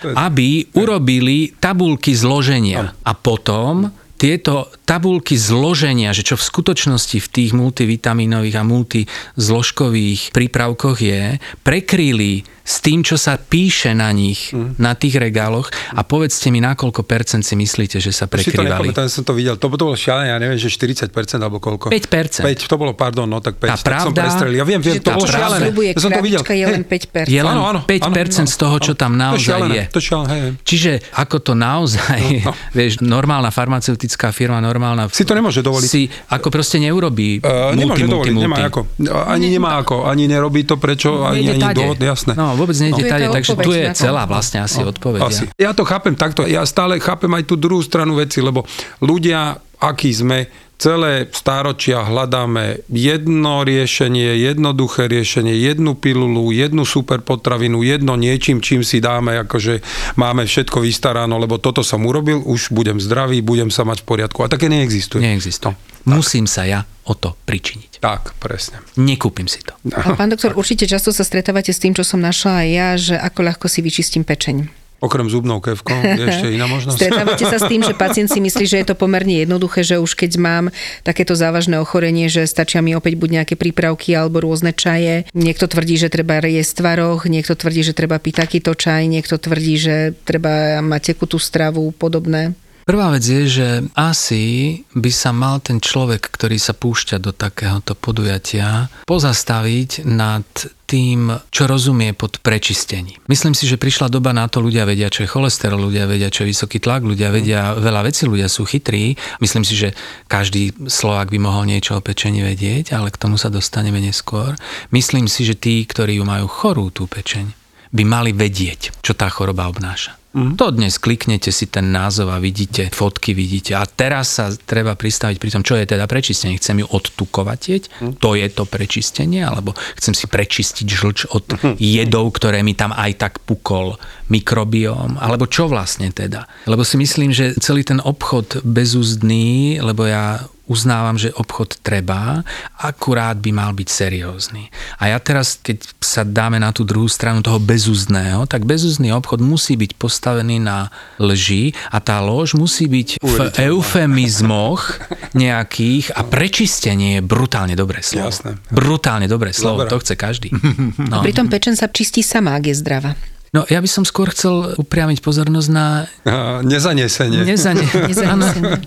[0.09, 2.89] aby urobili tabulky zloženia.
[3.05, 10.97] A potom tieto tabulky zloženia, že čo v skutočnosti v tých multivitamínových a multizložkových prípravkoch
[11.01, 14.77] je, prekryli s tým, čo sa píše na nich, mm.
[14.77, 18.93] na tých regáloch a povedzte mi, na koľko percent si myslíte, že sa prekrývali.
[18.93, 19.57] Si to som to videl.
[19.57, 21.09] To, to bolo šialené, ja neviem, že 40%
[21.41, 21.89] alebo koľko.
[21.89, 22.45] 5%.
[22.45, 23.65] 5, to bolo, pardon, no tak 5.
[23.65, 24.57] Tá pravda, som prestrelil.
[24.61, 25.73] Ja viem, viem, to bolo šialené.
[25.73, 26.41] Ja som to videl.
[26.45, 27.27] je len 5%.
[27.27, 29.83] Je len áno, áno, 5% áno, z toho, čo tam naozaj to šialené, je.
[29.89, 30.51] To šialené, hej.
[30.61, 32.53] Čiže ako to naozaj, no, no.
[32.71, 35.09] vieš, normálna farmaceutická firma, normálna...
[35.09, 35.89] Si to nemôže dovoliť.
[35.89, 38.45] Si ako proste neurobí uh, multi, multi, multi.
[38.45, 38.81] Nemá ako.
[39.11, 40.07] Ani nemá ako.
[40.07, 42.37] Ani nerobí to prečo, ani, ani dôvod, jasné.
[42.37, 45.21] No, vôbec nejde tade, takže tu je celá vlastne asi no, odpoveď.
[45.21, 45.43] Asi.
[45.59, 48.65] Ja to chápem takto, ja stále chápem aj tú druhú stranu veci, lebo
[49.03, 50.47] ľudia, akí sme,
[50.81, 58.81] celé stáročia hľadáme jedno riešenie, jednoduché riešenie, jednu pilulu, jednu super potravinu, jedno niečím, čím
[58.81, 59.85] si dáme, akože
[60.17, 64.41] máme všetko vystaráno, lebo toto som urobil, už budem zdravý, budem sa mať v poriadku.
[64.41, 65.21] A také neexistuje.
[65.21, 65.77] Neexistuje.
[66.09, 68.01] No, Musím sa ja o to pričiniť.
[68.01, 68.81] Tak, presne.
[68.97, 69.77] Nekúpim si to.
[69.93, 73.15] A pán doktor, určite často sa stretávate s tým, čo som našla aj ja, že
[73.21, 74.80] ako ľahko si vyčistím pečeň.
[75.01, 76.97] Okrem zubnou kevkou je ešte iná možnosť.
[77.01, 80.13] Stretávate sa s tým, že pacient si myslí, že je to pomerne jednoduché, že už
[80.13, 80.65] keď mám
[81.01, 85.25] takéto závažné ochorenie, že stačia mi opäť buď nejaké prípravky alebo rôzne čaje.
[85.33, 89.75] Niekto tvrdí, že treba jesť tvaroch, niekto tvrdí, že treba piť takýto čaj, niekto tvrdí,
[89.81, 92.53] že treba mať tekutú stravu, podobné.
[92.81, 97.93] Prvá vec je, že asi by sa mal ten človek, ktorý sa púšťa do takéhoto
[97.93, 100.45] podujatia, pozastaviť nad
[100.91, 103.15] tým, čo rozumie pod prečistením.
[103.31, 106.43] Myslím si, že prišla doba na to, ľudia vedia, čo je cholesterol, ľudia vedia, čo
[106.43, 109.15] je vysoký tlak, ľudia vedia veľa vecí, ľudia sú chytrí.
[109.39, 109.95] Myslím si, že
[110.27, 114.59] každý Slovák by mohol niečo o pečení vedieť, ale k tomu sa dostaneme neskôr.
[114.91, 117.55] Myslím si, že tí, ktorí ju majú chorú tú pečeň,
[117.95, 120.20] by mali vedieť, čo tá choroba obnáša.
[120.31, 120.55] Mm.
[120.55, 123.75] To dnes kliknete si ten názov a vidíte, fotky vidíte.
[123.75, 126.55] A teraz sa treba pristaviť pri tom, čo je teda prečistenie.
[126.55, 128.13] Chcem ju odtukovatieť, mm.
[128.23, 131.75] to je to prečistenie, alebo chcem si prečistiť žlč od mm.
[131.75, 133.99] jedov, ktoré mi tam aj tak pukol
[134.31, 136.47] mikrobióm, alebo čo vlastne teda.
[136.63, 142.47] Lebo si myslím, že celý ten obchod bezúzdný, lebo ja uznávam, že obchod treba,
[142.79, 144.71] akurát by mal byť seriózny.
[145.03, 149.43] A ja teraz, keď sa dáme na tú druhú stranu toho bezúzdného, tak bezúzdný obchod
[149.43, 150.87] musí byť postavený na
[151.19, 154.95] lži a tá lož musí byť v eufemizmoch
[155.35, 158.31] nejakých a prečistenie je brutálne dobré slovo.
[158.31, 158.55] Jasné.
[158.71, 159.91] Brutálne dobré slovo, Dobre.
[159.91, 160.49] to chce každý.
[161.01, 161.19] No.
[161.19, 163.11] A pritom pečen sa čistí sama, ak je zdravá.
[163.51, 166.07] No ja by som skôr chcel upriamiť pozornosť na...
[166.23, 167.43] A, nezanesenie.
[167.43, 167.83] Nezane...
[168.07, 168.79] nezanesenie.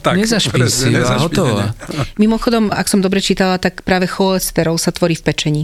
[1.05, 1.69] tak, hotovo.
[2.17, 5.63] Mimochodom, ak som dobre čítala, tak práve cholesterol sa tvorí v pečení.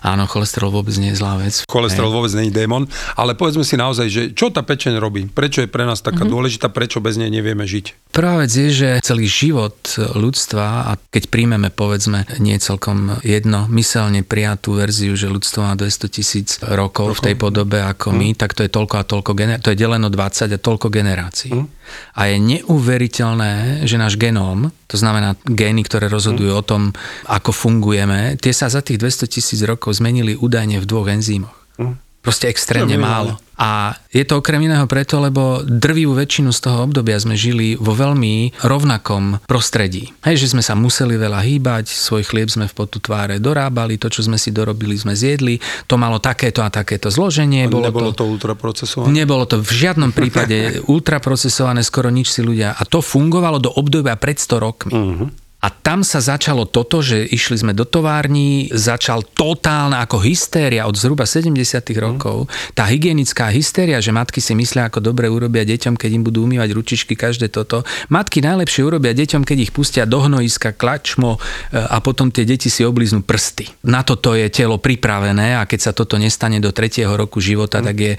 [0.00, 1.64] Áno, cholesterol vôbec nie je zlá vec.
[1.68, 5.26] Cholesterol vôbec nie je démon, ale povedzme si naozaj, že čo tá pečeň robí?
[5.28, 6.32] Prečo je pre nás taká mm-hmm.
[6.32, 6.66] dôležitá?
[6.72, 8.10] Prečo bez nej nevieme žiť?
[8.10, 14.26] Prvá vec je, že celý život ľudstva, a keď príjmeme povedzme nie celkom jedno myselne
[14.26, 18.16] prijatú verziu, že ľudstvo má 200 tisíc rokov v tej podobe ako mm.
[18.18, 21.54] my, tak to je toľko a toľko, gener- to je deleno 20 a toľko generácií.
[21.54, 21.66] Mm.
[22.14, 26.60] A je neuveriteľné, že náš genóm, to znamená gény, ktoré rozhodujú mm.
[26.60, 26.82] o tom,
[27.30, 31.56] ako fungujeme, tie sa za tých 200 tisíc rokov zmenili údajne v dvoch enzýmoch.
[31.78, 31.94] Mm.
[32.20, 33.40] Proste extrémne málo.
[33.56, 37.92] A je to okrem iného preto, lebo drvivú väčšinu z toho obdobia sme žili vo
[37.92, 40.12] veľmi rovnakom prostredí.
[40.24, 44.12] Hej, že sme sa museli veľa hýbať, svoj chlieb sme v potu tváre dorábali, to,
[44.12, 47.68] čo sme si dorobili, sme zjedli, to malo takéto a takéto zloženie.
[47.68, 49.12] A bolo nebolo to, to ultraprocesované?
[49.12, 50.56] Nebolo to v žiadnom prípade
[50.96, 52.76] ultraprocesované, skoro nič si ľudia.
[52.76, 54.92] A to fungovalo do obdobia pred 100 rokmi.
[54.92, 55.28] Uh-huh.
[55.60, 60.96] A tam sa začalo toto, že išli sme do tovární, začal totálna ako hystéria od
[60.96, 61.52] zhruba 70
[62.00, 62.48] rokov.
[62.72, 66.72] Tá hygienická hystéria, že matky si myslia, ako dobre urobia deťom, keď im budú umývať
[66.72, 67.84] ručičky, každé toto.
[68.08, 72.72] Matky najlepšie urobia deťom, keď ich pustia do hnojiska, klačmo e, a potom tie deti
[72.72, 73.68] si obliznú prsty.
[73.84, 77.96] Na toto je telo pripravené a keď sa toto nestane do tretieho roku života, tak
[78.00, 78.12] je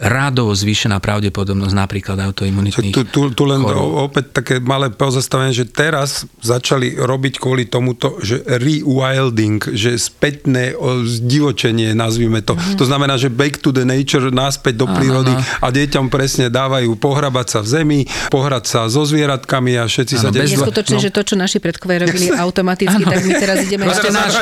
[0.00, 4.12] rádovo zvýšená pravdepodobnosť napríklad autoimunitných tu, tu, tu len chorób.
[4.12, 11.96] opäť také malé pozastavenie, že teraz začali robiť kvôli tomuto, že rewilding, že spätné zdivočenie,
[11.96, 12.54] nazvime to.
[12.54, 12.78] Mm-hmm.
[12.78, 17.46] To znamená, že back to the nature, náspäť do prírody a deťom presne dávajú pohrabať
[17.48, 20.44] sa v zemi, pohrať sa so zvieratkami a všetci ano, sa...
[20.46, 21.02] Je skutočne, no.
[21.02, 23.10] že to, čo naši predkovia robili automaticky, ano.
[23.10, 24.32] tak my teraz ideme ešte náš...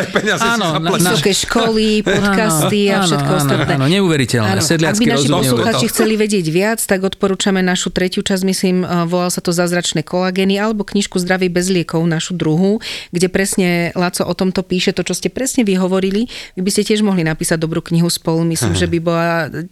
[0.44, 3.72] Áno, na, vysoké školy, podcasty a všetko ostatné.
[3.78, 4.58] Áno, neuveriteľné.
[4.60, 9.40] Sedliacky rozum poslucháči chceli vedieť viac, tak odporúčame našu tretiu časť, myslím, eh, volal sa
[9.44, 14.60] to Zázračné kolagény, alebo knižku Zdravý bez liekov, našu druhú, kde presne Laco o tomto
[14.60, 16.26] píše, to, čo ste presne vyhovorili.
[16.54, 18.80] Vy by ste tiež mohli napísať dobrú knihu spolu, myslím, Aha.
[18.82, 19.28] že by bola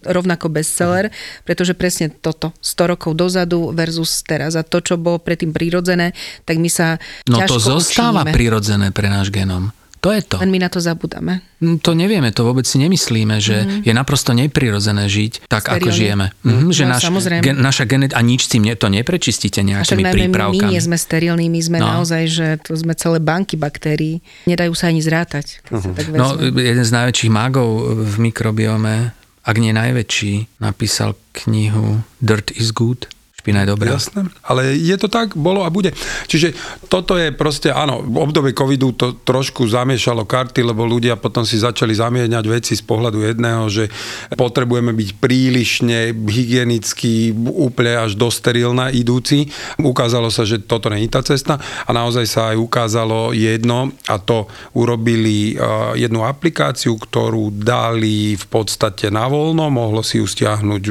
[0.07, 1.11] rovnako bestseller,
[1.43, 4.55] pretože presne toto, 100 rokov dozadu versus teraz.
[4.55, 6.15] A to, čo bolo predtým prirodzené,
[6.47, 6.97] tak my sa
[7.27, 8.33] No to zostáva učíme.
[8.33, 9.75] prirodzené pre náš genom.
[10.03, 10.43] To je to.
[10.43, 11.47] Len my na to zabudáme.
[11.63, 13.87] Mm, to nevieme, to vôbec si nemyslíme, že mm.
[13.87, 16.35] je naprosto neprirodzené žiť tak, ako žijeme.
[16.43, 17.03] Mm, že no, náš,
[17.39, 20.59] gen, naša genet a nič tým ne, to neprečistíte nejakými prípravkami.
[20.59, 21.87] My nie sme sterilní, my sme no.
[21.87, 24.19] naozaj, že to sme celé banky baktérií.
[24.51, 25.63] Nedajú sa ani zrátať.
[25.71, 25.95] Uh-huh.
[25.95, 29.15] tak no, jeden z najväčších mágov v mikrobiome,
[29.47, 31.15] ak nie najväčší, napísal
[31.47, 33.07] knihu Dirt is Good
[33.43, 33.99] špina je dobrá.
[33.99, 35.91] Jasné, ale je to tak, bolo a bude.
[36.31, 36.55] Čiže
[36.87, 41.59] toto je proste, áno, v obdobie covidu to trošku zamiešalo karty, lebo ľudia potom si
[41.59, 43.91] začali zamieňať veci z pohľadu jedného, že
[44.39, 49.51] potrebujeme byť prílišne hygienicky úplne až do sterilna idúci.
[49.83, 54.47] Ukázalo sa, že toto je tá cesta a naozaj sa aj ukázalo jedno a to
[54.79, 55.59] urobili
[55.99, 60.83] jednu aplikáciu, ktorú dali v podstate na voľno, mohlo si ju stiahnuť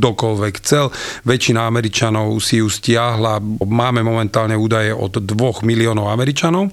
[0.00, 0.88] kdokoľvek chcel.
[1.28, 3.42] Väčšina Američanov Američanov si ju stiahla.
[3.66, 6.70] Máme momentálne údaje od 2 miliónov Američanov,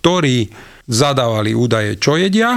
[0.00, 0.48] ktorí
[0.88, 2.56] zadávali údaje, čo jedia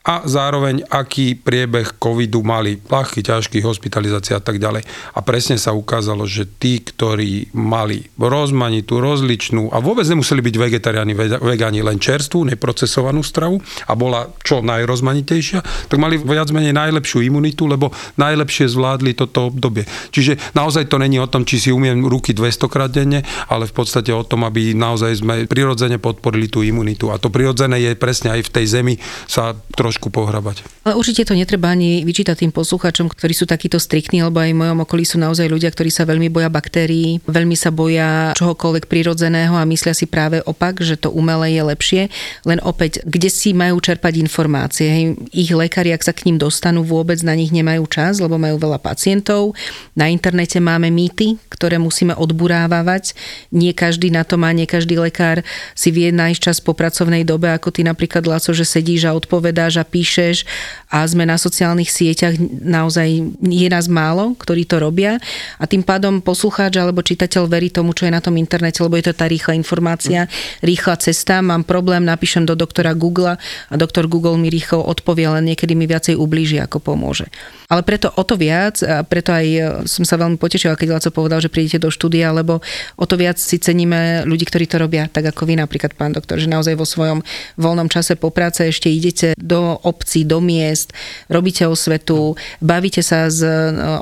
[0.00, 4.82] a zároveň aký priebeh covidu mali, ľahký, ťažký, hospitalizácia a tak ďalej.
[5.12, 11.12] A presne sa ukázalo, že tí, ktorí mali rozmanitú, rozličnú a vôbec nemuseli byť vegetariáni,
[11.38, 17.68] vegáni, len čerstvú, neprocesovanú stravu a bola čo najrozmanitejšia, tak mali viac menej najlepšiu imunitu,
[17.68, 19.84] lebo najlepšie zvládli toto obdobie.
[20.16, 23.20] Čiže naozaj to není o tom, či si umiem ruky 200 krát denne,
[23.52, 27.12] ale v podstate o tom, aby naozaj sme prirodzene podporili tú imunitu.
[27.12, 28.94] A to prirodzené je presne aj v tej zemi
[29.28, 30.62] sa trošku pohrabať.
[30.86, 34.60] Ale určite to netreba ani vyčítať tým poslucháčom, ktorí sú takíto striktní, lebo aj v
[34.60, 39.56] mojom okolí sú naozaj ľudia, ktorí sa veľmi boja baktérií, veľmi sa boja čohokoľvek prirodzeného
[39.56, 42.02] a myslia si práve opak, že to umelé je lepšie.
[42.44, 45.16] Len opäť, kde si majú čerpať informácie?
[45.32, 48.78] Ich lekári, ak sa k ním dostanú, vôbec na nich nemajú čas, lebo majú veľa
[48.78, 49.56] pacientov.
[49.96, 53.16] Na internete máme mýty, ktoré musíme odburávať.
[53.48, 55.40] Nie každý na to má, nie každý lekár
[55.72, 59.79] si vie nájsť čas po pracovnej dobe, ako ty napríklad, Laco, že sedíš a odpovedáš
[59.80, 60.44] a píšeš
[60.90, 63.08] a sme na sociálnych sieťach, naozaj
[63.40, 65.22] je nás málo, ktorí to robia.
[65.56, 69.08] A tým pádom poslucháč alebo čitateľ verí tomu, čo je na tom internete, lebo je
[69.08, 70.26] to tá rýchla informácia,
[70.60, 73.38] rýchla cesta, mám problém, napíšem do doktora Google
[73.70, 77.30] a doktor Google mi rýchlo odpovie, len niekedy mi viacej ublíži, ako pomôže.
[77.70, 81.10] Ale preto o to viac, a preto aj e, som sa veľmi potešila, keď Laco
[81.14, 82.58] povedal, že prídete do štúdia, lebo
[82.98, 86.42] o to viac si ceníme ľudí, ktorí to robia, tak ako vy napríklad, pán doktor,
[86.42, 87.22] že naozaj vo svojom
[87.54, 90.90] voľnom čase po práce ešte idete do obcí, do miest,
[91.30, 93.50] robíte osvetu, bavíte sa s e,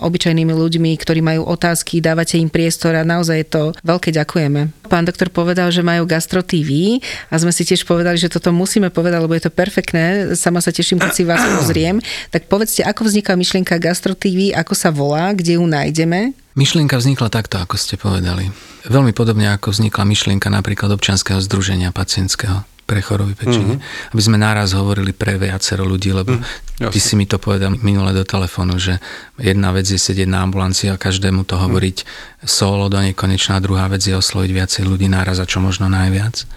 [0.00, 4.72] obyčajnými ľuďmi, ktorí majú otázky, dávate im priestor a naozaj to veľké ďakujeme.
[4.88, 8.88] Pán doktor povedal, že majú Gastro TV a sme si tiež povedali, že toto musíme
[8.88, 10.32] povedať, lebo je to perfektné.
[10.32, 12.00] Sama sa teším, keď si vás pozriem.
[12.32, 16.32] Tak povedzte, ako vzniká myšlienka Gastro TV, ako sa volá, kde ju nájdeme?
[16.56, 18.50] Myšlienka vznikla takto, ako ste povedali.
[18.88, 23.76] Veľmi podobne ako vznikla myšlienka napríklad občianského združenia pacientského pre choroby pečenie.
[23.76, 24.12] Mm-hmm.
[24.16, 28.16] Aby sme naraz hovorili pre viacero ľudí, lebo mm, ty si mi to povedal minule
[28.16, 28.96] do telefónu, že
[29.36, 32.08] jedna vec je sedieť na ambulancii a každému to hovoriť mm.
[32.48, 36.48] solo do nekonečná, druhá vec je osloviť viacej ľudí naraz a čo možno najviac.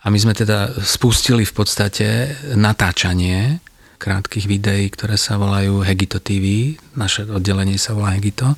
[0.00, 3.60] A my sme teda spustili v podstate natáčanie
[4.00, 6.72] krátkých videí, ktoré sa volajú Hegito TV.
[6.96, 8.56] Naše oddelenie sa volá Hegito.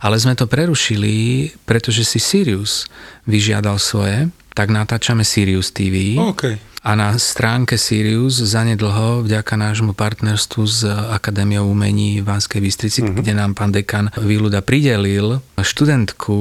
[0.00, 2.88] Ale sme to prerušili, pretože si Sirius
[3.28, 6.18] vyžiadal svoje, tak natáčame Sirius TV.
[6.18, 6.58] Okay.
[6.88, 13.12] A na stránke Sirius zanedlho vďaka nášmu partnerstvu s Akadémiou umení v Vánskej Bystrici, uh-huh.
[13.12, 16.38] kde nám pán dekan Výluda pridelil študentku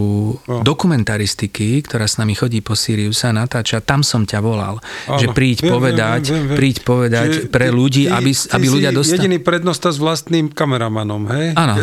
[0.47, 0.63] oh.
[0.63, 4.79] dokumentaristiky, ktorá s nami chodí po Sirius a natáča, tam som ťa volal,
[5.09, 5.19] Áno.
[5.19, 6.57] že príď viem, povedať, viem, viem, viem.
[6.57, 9.19] príď povedať že pre ľudí, ty, aby, ty aby ľudia dostali.
[9.19, 11.51] jediný prednosta s vlastným kameramanom, hej?
[11.59, 11.75] Áno.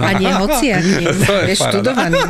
[0.00, 1.06] A nie hociakým,
[1.46, 2.18] je študovaný.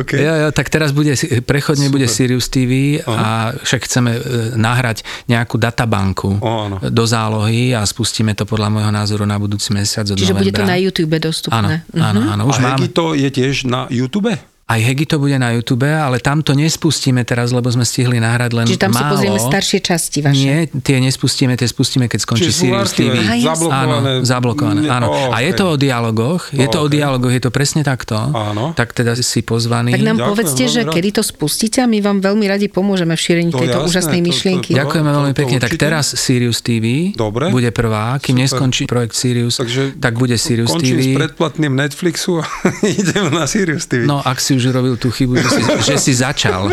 [0.00, 0.18] okay.
[0.18, 1.14] jo, jo, tak teraz bude,
[1.46, 1.94] prechodne Super.
[1.94, 2.72] bude Sirius TV
[3.04, 4.20] a však chceme e,
[4.56, 10.08] nahrať nejakú databanku oh, do zálohy a spustíme to podľa môjho názoru na budúci mesiac
[10.08, 10.40] od Čiže novembra.
[10.40, 11.84] bude to na YouTube dostupné.
[11.92, 12.42] Áno, áno, áno.
[12.48, 12.80] Už a mám...
[12.88, 14.32] to je tiež na YouTube?
[14.66, 18.50] Aj Hegi to bude na YouTube, ale tam to nespustíme teraz, lebo sme stihli nahrať
[18.50, 18.98] len Čiže tam málo.
[18.98, 20.42] si pozrieme staršie časti vaše.
[20.42, 23.14] Nie, tie nespustíme, tie spustíme, keď skončí Čiže Sirius TV.
[23.46, 23.78] zablokované.
[23.78, 25.06] Áno, zablokované, áno.
[25.06, 25.34] Oh, okay.
[25.38, 26.74] A je to o dialogoch, je okay.
[26.74, 28.18] to o dialogoch, je to presne takto.
[28.18, 28.74] Áno.
[28.74, 29.94] Tak teda si pozvaný.
[29.94, 30.98] Tak nám Ďakujem, povedzte, že rád.
[30.98, 34.18] kedy to spustíte a my vám veľmi radi pomôžeme v šírení to tejto jasné, úžasnej
[34.18, 34.70] to, myšlienky.
[34.74, 35.56] To, to, Ďakujeme veľmi to, pekne.
[35.62, 37.54] Tak teraz Sirius TV Dobre.
[37.54, 38.42] bude prvá, kým Super.
[38.50, 41.14] neskončí projekt Sirius, Takže tak bude Sirius TV.
[41.14, 42.50] s predplatným Netflixu a
[42.82, 44.10] ideme na Sirius TV.
[44.10, 46.72] No, ak si už robil tú chybu, že si, že si začal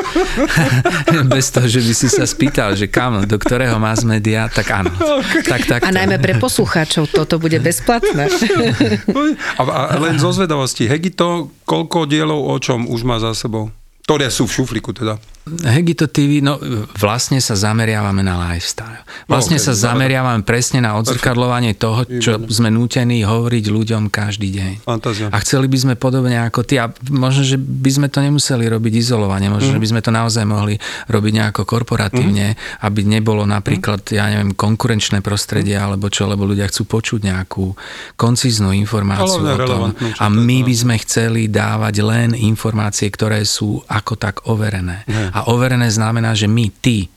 [1.33, 4.91] bez toho, že by si sa spýtal, že kam, do ktorého mass media, tak áno.
[4.95, 5.43] Okay.
[5.43, 8.31] Tak, tak, a najmä pre poslucháčov toto bude bezplatné.
[9.59, 13.69] a, a len zo zvedavosti, Hegito, koľko dielov o čom už má za sebou?
[14.03, 15.19] Ktoré sú v šufliku teda?
[15.43, 16.55] Hegito TV, no
[16.95, 19.03] vlastne sa zameriavame na lifestyle.
[19.27, 24.71] Vlastne okay, sa zameriavame presne na odzrkadlovanie toho, čo sme nútení hovoriť ľuďom každý deň.
[24.87, 25.27] Fantázia.
[25.35, 28.93] A chceli by sme podobne ako ty, a možno, že by sme to nemuseli robiť
[29.03, 29.75] izolovane, možno, mm.
[29.75, 30.79] že by sme to naozaj mohli
[31.11, 32.87] robiť nejako korporatívne, mm.
[32.87, 34.15] aby nebolo napríklad, mm.
[34.15, 35.83] ja neviem, konkurenčné prostredie, mm.
[35.83, 37.75] alebo čo, lebo ľudia chcú počuť nejakú
[38.15, 39.91] koncíznu informáciu o tom.
[40.23, 45.03] A my by sme chceli dávať len informácie, ktoré sú ako tak overené.
[45.03, 45.32] Mm.
[45.33, 47.09] A overené znamená, že my, ty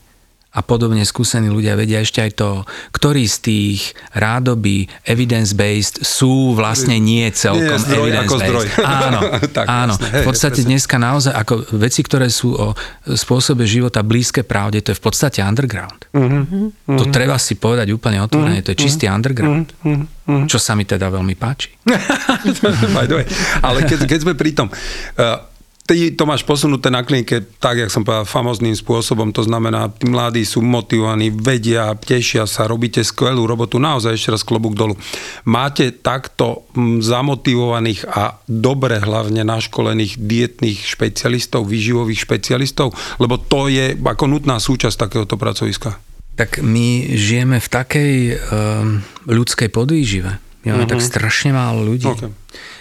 [0.57, 2.49] a podobne skúsení ľudia vedia ešte aj to,
[2.89, 3.79] ktorí z tých
[4.17, 8.81] rádoby evidence-based sú vlastne nie celkom evidence-based.
[8.81, 9.19] Áno,
[9.57, 9.93] tak, áno.
[9.93, 12.73] Jasne, v podstate hej, dneska naozaj ako veci, ktoré sú o
[13.05, 16.09] spôsobe života blízke pravde, to je v podstate underground.
[16.09, 16.97] Uh-huh, uh-huh.
[16.97, 19.69] To treba si povedať úplne otvorene, uh-huh, to je čistý uh-huh, underground.
[19.85, 20.49] Uh-huh, uh-huh.
[20.49, 21.69] Čo sa mi teda veľmi páči.
[23.67, 25.56] Ale keď, keď sme pri tom, uh,
[25.87, 29.31] ty to máš posunuté na klinike tak, jak som povedal, famozným spôsobom.
[29.31, 33.79] To znamená, tí mladí sú motivovaní, vedia, tešia sa, robíte skvelú robotu.
[33.79, 34.99] Naozaj ešte raz klobúk dolu.
[35.47, 36.67] Máte takto
[36.99, 42.91] zamotivovaných a dobre hlavne naškolených dietných špecialistov, výživových špecialistov,
[43.23, 45.95] lebo to je ako nutná súčasť takéhoto pracoviska.
[46.37, 50.37] Tak my žijeme v takej um, ľudskej podvýžive.
[50.61, 50.99] My máme uh-huh.
[50.99, 52.05] tak strašne málo ľudí.
[52.05, 52.29] Okay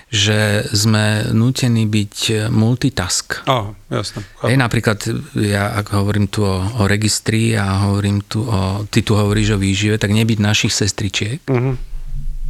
[0.06, 3.42] že sme nutení byť multitask.
[3.50, 4.22] Aha, jasne.
[4.46, 5.02] Hej, napríklad,
[5.34, 9.58] ja ak hovorím tu o, o registri a hovorím tu o, ty tu hovoríš o
[9.58, 11.74] výžive, tak nebyť našich sestričiek, uh-huh.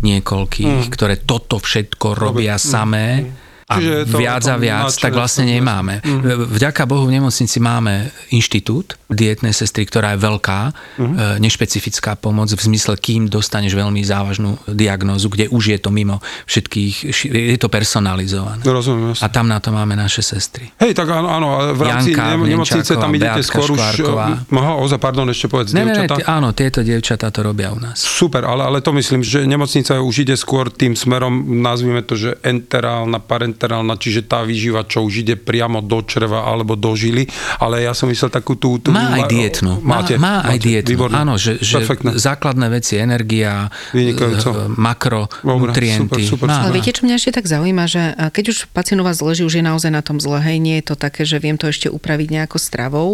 [0.05, 0.93] niekoľkých, uh-huh.
[0.93, 2.69] ktoré toto všetko robia uh-huh.
[2.77, 5.99] samé, uh-huh a Čiže to, viac a viac, tak vlastne nemáme.
[5.99, 6.55] Mm.
[6.55, 10.61] Vďaka Bohu v nemocnici máme inštitút dietnej sestry, ktorá je veľká,
[11.03, 11.43] mm.
[11.43, 16.95] nešpecifická pomoc v zmysle, kým dostaneš veľmi závažnú diagnózu, kde už je to mimo všetkých,
[17.27, 18.63] je to personalizované.
[18.63, 19.19] Rozumiem.
[19.19, 20.71] A tam na to máme naše sestry.
[20.79, 24.27] Hej, tak áno, áno v rámci Janka, nemocnice tam idete Beatka skôr Škvárková.
[24.47, 24.59] už...
[24.63, 27.99] Aha, oza, pardon, ešte povedz, ne, ne, ne, áno, tieto dievčatá to robia u nás.
[27.99, 32.39] Super, ale, ale to myslím, že nemocnica už ide skôr tým smerom, nazvime to, že
[32.47, 37.25] enterálna, parent parenterálna, čiže tá výživa, čo už ide priamo do čreva alebo do žily,
[37.57, 38.77] ale ja som myslel takú tú...
[38.77, 39.81] tú má aj dietnú.
[39.81, 40.93] Máte, má, má aj dietnú.
[40.93, 41.17] Výborné.
[41.17, 41.81] Áno, že, že
[42.21, 44.53] základné veci, energia, Vynikajúco.
[44.53, 46.29] E, makro, Dobre, nutrienty.
[46.29, 48.03] Super, super, má, ale viete, čo mňa ešte tak zaujíma, že
[48.37, 50.93] keď už pacient u vás leží, už je naozaj na tom zle, hej, nie je
[50.93, 53.11] to také, že viem to ešte upraviť nejako stravou.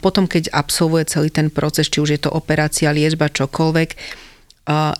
[0.00, 4.22] Potom, keď absolvuje celý ten proces, či už je to operácia, liečba, čokoľvek,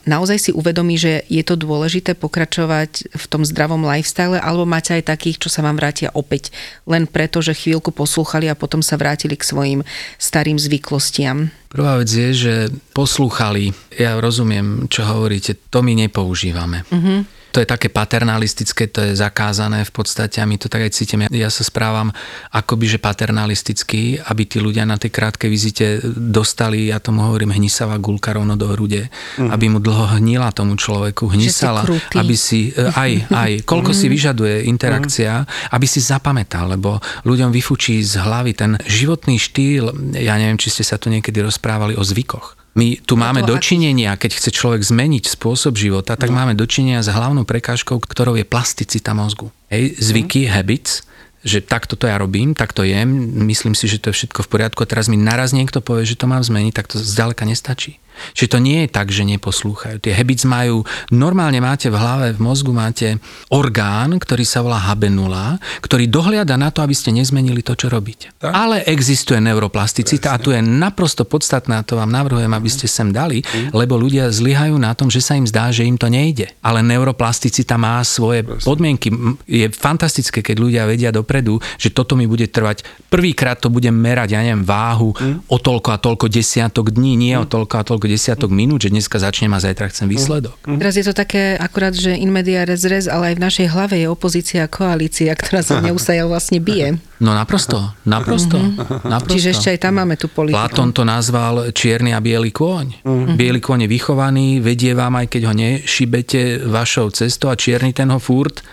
[0.07, 5.07] naozaj si uvedomí, že je to dôležité pokračovať v tom zdravom lifestyle, alebo máte aj
[5.07, 6.51] takých, čo sa vám vrátia opäť
[6.83, 9.81] len preto, že chvíľku poslúchali a potom sa vrátili k svojim
[10.19, 11.55] starým zvyklostiam?
[11.71, 12.55] Prvá vec je, že
[12.93, 16.83] poslúchali, ja rozumiem, čo hovoríte, to my nepoužívame.
[16.91, 20.97] Uh-huh to je také paternalistické, to je zakázané v podstate a my to tak aj
[20.97, 21.29] cítime.
[21.29, 22.09] Ja sa správam
[22.49, 28.01] akoby, že paternalisticky, aby tí ľudia na tej krátkej vizite dostali, ja tomu hovorím, hnisavá
[28.01, 29.53] gulka rovno do hrude, mm.
[29.53, 31.85] aby mu dlho hnila tomu človeku, hnisala,
[32.17, 33.99] aby si, e, aj, aj, koľko mm.
[34.01, 35.77] si vyžaduje interakcia, mm.
[35.77, 40.89] aby si zapamätal, lebo ľuďom vyfučí z hlavy ten životný štýl, ja neviem, či ste
[40.89, 42.62] sa tu niekedy rozprávali o zvykoch.
[42.73, 46.41] My tu máme dočinenia, keď chce človek zmeniť spôsob života, tak no.
[46.41, 49.53] máme dočinenia s hlavnou prekážkou, ktorou je plasticita mozgu.
[49.69, 50.51] Hej, zvyky, mm.
[50.57, 51.05] habits,
[51.45, 53.13] že takto to ja robím, takto jem,
[53.51, 56.17] myslím si, že to je všetko v poriadku a teraz mi naraz niekto povie, že
[56.17, 58.01] to mám zmeniť, tak to zďaleka nestačí.
[58.33, 60.03] Čiže to nie je tak, že neposlúchajú.
[60.03, 63.19] Tie habits majú, normálne máte v hlave, v mozgu máte
[63.51, 68.33] orgán, ktorý sa volá habenula, ktorý dohliada na to, aby ste nezmenili to, čo robíte.
[68.39, 68.53] Tak?
[68.53, 70.41] Ale existuje neuroplasticita Presne.
[70.41, 73.75] a tu je naprosto podstatné, a to vám navrhujem, aby ste sem dali, mm.
[73.75, 76.53] lebo ľudia zlyhajú na tom, že sa im zdá, že im to nejde.
[76.63, 78.67] Ale neuroplasticita má svoje Presne.
[78.67, 79.09] podmienky.
[79.49, 82.85] Je fantastické, keď ľudia vedia dopredu, že toto mi bude trvať.
[83.09, 85.49] Prvýkrát to budem merať, ja neviem, váhu mm.
[85.49, 87.43] o toľko a toľko desiatok dní, nie mm.
[87.43, 90.61] o toľko a toľko desiatok minút, že dneska začnem a zajtra chcem výsledok.
[90.69, 90.77] Mm.
[90.77, 93.95] Teraz je to také akurát, že in media res res, ale aj v našej hlave
[93.97, 97.01] je opozícia a koalícia, ktorá sa neustále vlastne bije.
[97.23, 99.07] No naprosto, naprosto, mm-hmm.
[99.07, 99.39] naprosto.
[99.39, 100.59] Čiže ešte aj tam máme tú politiku.
[100.59, 103.07] Platón to nazval čierny a biely kôň.
[103.07, 103.39] Mm-hmm.
[103.39, 108.11] Biely kôň je vychovaný, vedie vám aj keď ho nešibete vašou cestou a čierny ten
[108.11, 108.67] ho furt,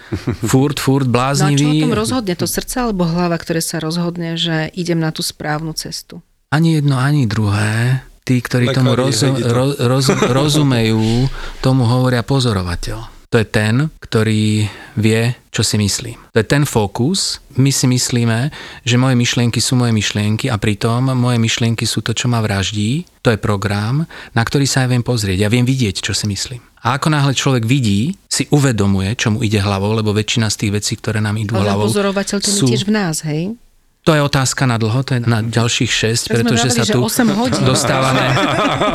[0.49, 1.61] furt, furt bláznivý.
[1.61, 2.33] No a čo o tom rozhodne?
[2.33, 6.25] To srdce alebo hlava, ktoré sa rozhodne, že idem na tú správnu cestu?
[6.49, 10.05] Ani jedno, ani druhé tí, ktorí Lekari, tomu rozu, ro, roz,
[10.37, 11.25] rozumejú,
[11.65, 13.17] tomu hovoria pozorovateľ.
[13.29, 14.65] To je ten, ktorý
[14.97, 15.21] vie,
[15.53, 16.17] čo si myslím.
[16.33, 17.37] To je ten fokus.
[17.61, 18.49] My si myslíme,
[18.81, 23.05] že moje myšlienky sú moje myšlienky a pritom moje myšlienky sú to, čo ma vraždí.
[23.21, 25.45] To je program, na ktorý sa aj viem pozrieť.
[25.45, 26.57] Ja viem vidieť, čo si myslím.
[26.81, 30.71] A ako náhle človek vidí, si uvedomuje, čo mu ide hlavou, lebo väčšina z tých
[30.81, 31.85] vecí, ktoré nám idú Ale hlavou...
[31.85, 32.65] Pozorovateľ to sú...
[32.65, 33.53] tiež v nás, hej?
[34.09, 35.91] To je otázka na dlho, to je na ďalších
[36.33, 36.97] 6, pretože sa tu
[37.61, 38.25] dostávame,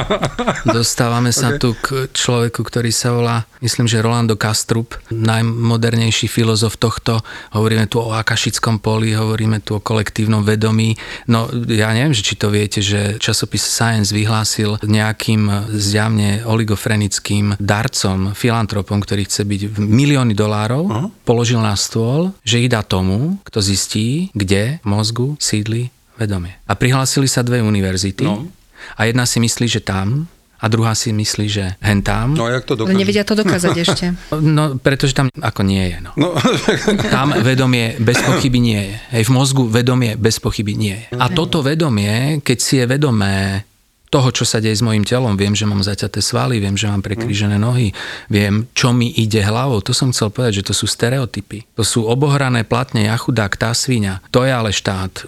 [0.74, 7.22] dostávame sa tu k človeku, ktorý sa volá, myslím, že Rolando Kastrup, najmodernejší filozof tohto.
[7.54, 10.98] Hovoríme tu o akašickom poli, hovoríme tu o kolektívnom vedomí.
[11.30, 18.98] No ja neviem, či to viete, že časopis Science vyhlásil nejakým zjavne oligofrenickým darcom, filantropom,
[18.98, 21.06] ktorý chce byť milióny dolárov, uh-huh.
[21.22, 26.56] položil na stôl, že ich dá tomu, kto zistí, kde mozgu sídli vedomie.
[26.64, 28.48] A prihlásili sa dve univerzity no.
[28.96, 30.24] a jedna si myslí, že tam
[30.56, 32.32] a druhá si myslí, že hen tam.
[32.32, 32.96] No a jak to dokážu?
[32.96, 34.06] Nevedia to dokázať ešte.
[34.40, 35.96] No, pretože tam ako nie je.
[36.00, 36.16] No.
[36.16, 36.28] no.
[37.20, 38.94] tam vedomie bez pochyby nie je.
[39.20, 41.20] Hej, v mozgu vedomie bez pochyby nie je.
[41.20, 43.68] A toto vedomie, keď si je vedomé
[44.14, 45.34] toho, čo sa deje s mojim telom.
[45.34, 47.90] Viem, že mám zaťaté svaly, viem, že mám prekrížené nohy,
[48.30, 49.82] viem, čo mi ide hlavou.
[49.82, 51.66] To som chcel povedať, že to sú stereotypy.
[51.74, 54.22] To sú obohrané platne, ja chudák, tá svíňa.
[54.30, 55.26] To je ale štát.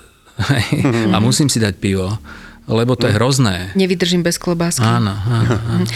[1.14, 2.14] a musím si dať pivo
[2.66, 3.70] lebo to je hrozné.
[3.78, 4.82] Nevydržím bez klobásky.
[4.82, 5.86] Áno, áno, áno.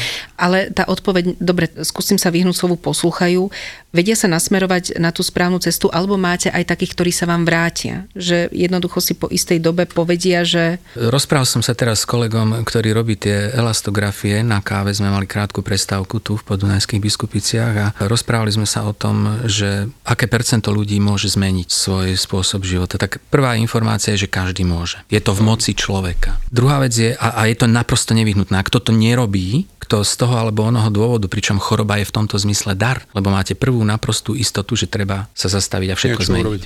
[0.40, 3.52] Ale tá odpoveď, dobre, skúsim sa vyhnúť slovu posluchajú,
[3.92, 8.08] vedia sa nasmerovať na tú správnu cestu, alebo máte aj takých, ktorí sa vám vrátia?
[8.16, 10.80] Že jednoducho si po istej dobe povedia, že...
[10.96, 14.40] Rozprával som sa teraz s kolegom, ktorý robí tie elastografie.
[14.40, 18.96] Na káve sme mali krátku prestávku tu v podunajských biskupiciach a rozprávali sme sa o
[18.96, 22.96] tom, že aké percento ľudí môže zmeniť svoj spôsob života.
[22.96, 25.02] Tak prvá informácia je, že každý môže.
[25.12, 26.38] Je to v moci človeka.
[26.48, 30.29] Druhá vec je, a, a je to naprosto nevyhnutné, ak to nerobí, kto z toho
[30.34, 34.74] alebo onoho dôvodu, pričom choroba je v tomto zmysle dar, lebo máte prvú naprostú istotu,
[34.74, 36.62] že treba sa zastaviť a všetko Niečo zmeniť.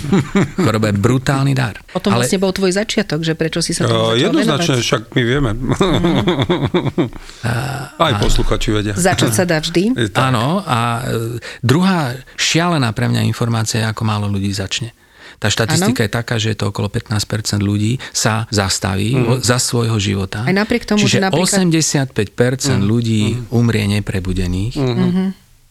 [0.66, 1.80] choroba je brutálny dar.
[1.94, 2.26] O tom Ale...
[2.26, 4.86] vlastne bol tvoj začiatok, že prečo si sa tomu uh, Jednoznačne, venovať?
[4.86, 5.50] však my vieme.
[8.04, 8.94] Aj posluchači vedia.
[8.94, 10.12] Začať sa dá vždy.
[10.16, 14.92] Áno, a e, druhá šialená pre mňa informácia je, ako málo ľudí začne.
[15.40, 16.06] Tá štatistika ano.
[16.06, 19.40] je taká, že je to okolo 15% ľudí sa zastaví mm.
[19.40, 20.44] za svojho života.
[20.44, 21.64] Aj napriek tomu, Čiže že napríklad...
[22.12, 22.82] 85% mm.
[22.84, 23.40] ľudí mm.
[23.48, 24.76] umrie neprebudených.
[24.76, 25.28] Mm-hmm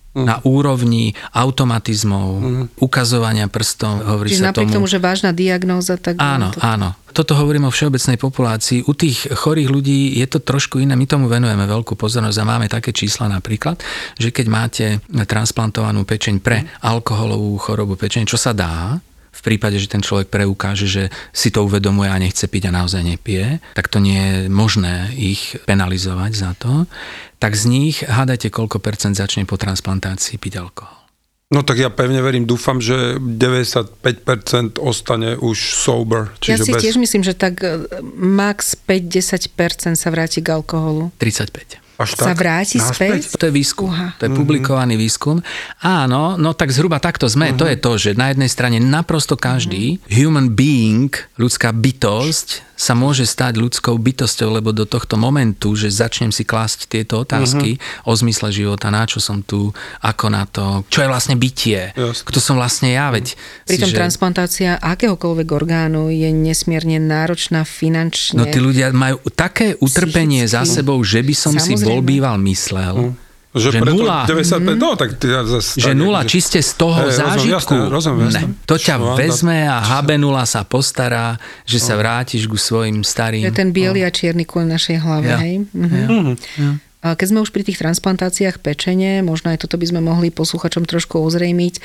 [0.09, 2.65] na úrovni automatizmov, mm.
[2.81, 4.75] ukazovania prstom, hovorí Čiže sa napriek tomu.
[4.81, 6.17] tomu, že vážna diagnóza, tak...
[6.17, 6.59] Áno, to...
[6.65, 6.97] áno.
[7.09, 8.85] Toto hovorím o všeobecnej populácii.
[8.85, 10.93] U tých chorých ľudí je to trošku iné.
[10.93, 13.81] My tomu venujeme veľkú pozornosť a máme také čísla napríklad,
[14.17, 14.85] že keď máte
[15.25, 19.01] transplantovanú pečeň pre alkoholovú chorobu pečeň, čo sa dá,
[19.39, 23.07] v prípade, že ten človek preukáže, že si to uvedomuje a nechce piť a naozaj
[23.07, 26.83] nepije, tak to nie je možné ich penalizovať za to.
[27.39, 30.99] Tak z nich hádajte, koľko percent začne po transplantácii piť alkohol.
[31.49, 36.29] No tak ja pevne verím, dúfam, že 95% ostane už sober.
[36.45, 36.81] Čiže ja si bez...
[36.85, 37.89] tiež myslím, že tak e,
[38.21, 41.09] max 5-10% sa vráti k alkoholu.
[41.17, 41.88] 35.
[41.99, 42.31] Až tak?
[42.31, 43.27] Sa vráti Náspäť?
[43.27, 43.35] späť?
[43.35, 43.91] To je výskum.
[43.91, 44.15] Uha.
[44.15, 45.43] To je publikovaný výskum.
[45.83, 47.51] Áno, no tak zhruba takto sme.
[47.51, 47.59] Uh-huh.
[47.59, 50.07] To je to, že na jednej strane naprosto každý uh-huh.
[50.15, 56.31] human being, ľudská bytosť, sa môže stať ľudskou bytosťou, lebo do tohto momentu, že začnem
[56.31, 58.07] si klásť tieto otázky uh-huh.
[58.07, 62.23] o zmysle života, na čo som tu, ako na to, čo je vlastne bytie, Jasne.
[62.23, 63.35] kto som vlastne ja, veď...
[63.67, 63.99] Pritom že...
[63.99, 68.39] transplantácia akéhokoľvek orgánu je nesmierne náročná finančne.
[68.39, 70.55] No tí ľudia majú také utrpenie psychicky.
[70.55, 71.75] za sebou, že by som Samozrejme.
[71.75, 74.29] si bol býval myslel, uh-huh že, že nula.
[74.29, 74.77] 95, mm-hmm.
[74.77, 77.89] no, tak ja zase, že nula čiste z toho hey, zážitku.
[77.89, 78.29] Rozumiem, rozumiem.
[78.29, 79.81] Ne, to ťa Čo, vezme a
[80.21, 81.33] nula sa postará,
[81.65, 82.05] že sa no.
[82.05, 83.41] vrátiš ku svojim starým.
[83.41, 85.37] To je ten biely a čierny kuľ našej hlave, ja.
[85.41, 85.65] hej?
[85.73, 85.97] Mhm.
[85.97, 86.07] Ja.
[86.61, 86.71] Ja.
[86.99, 91.15] Keď sme už pri tých transplantáciách pečene, možno aj toto by sme mohli posluchačom trošku
[91.15, 91.79] ozrejmiť,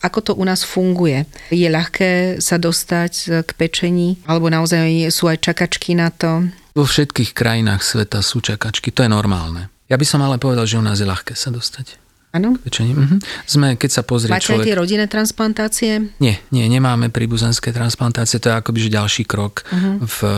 [0.00, 1.28] ako to u nás funguje.
[1.52, 6.48] Je ľahké sa dostať k pečení, alebo naozaj sú aj čakačky na to?
[6.72, 9.68] Vo všetkých krajinách sveta sú čakačky, to je normálne.
[9.90, 11.98] Ja by som ale povedal, že u nás je ľahké sa dostať.
[12.30, 12.54] Áno?
[12.62, 13.18] Mhm.
[13.42, 14.70] Sme, keď sa pozrie Máte človek...
[14.70, 16.14] tie rodinné transplantácie?
[16.22, 19.98] Nie, nie, nemáme príbuzenské transplantácie, to je akoby že ďalší krok uh-huh.
[19.98, 20.34] v eh,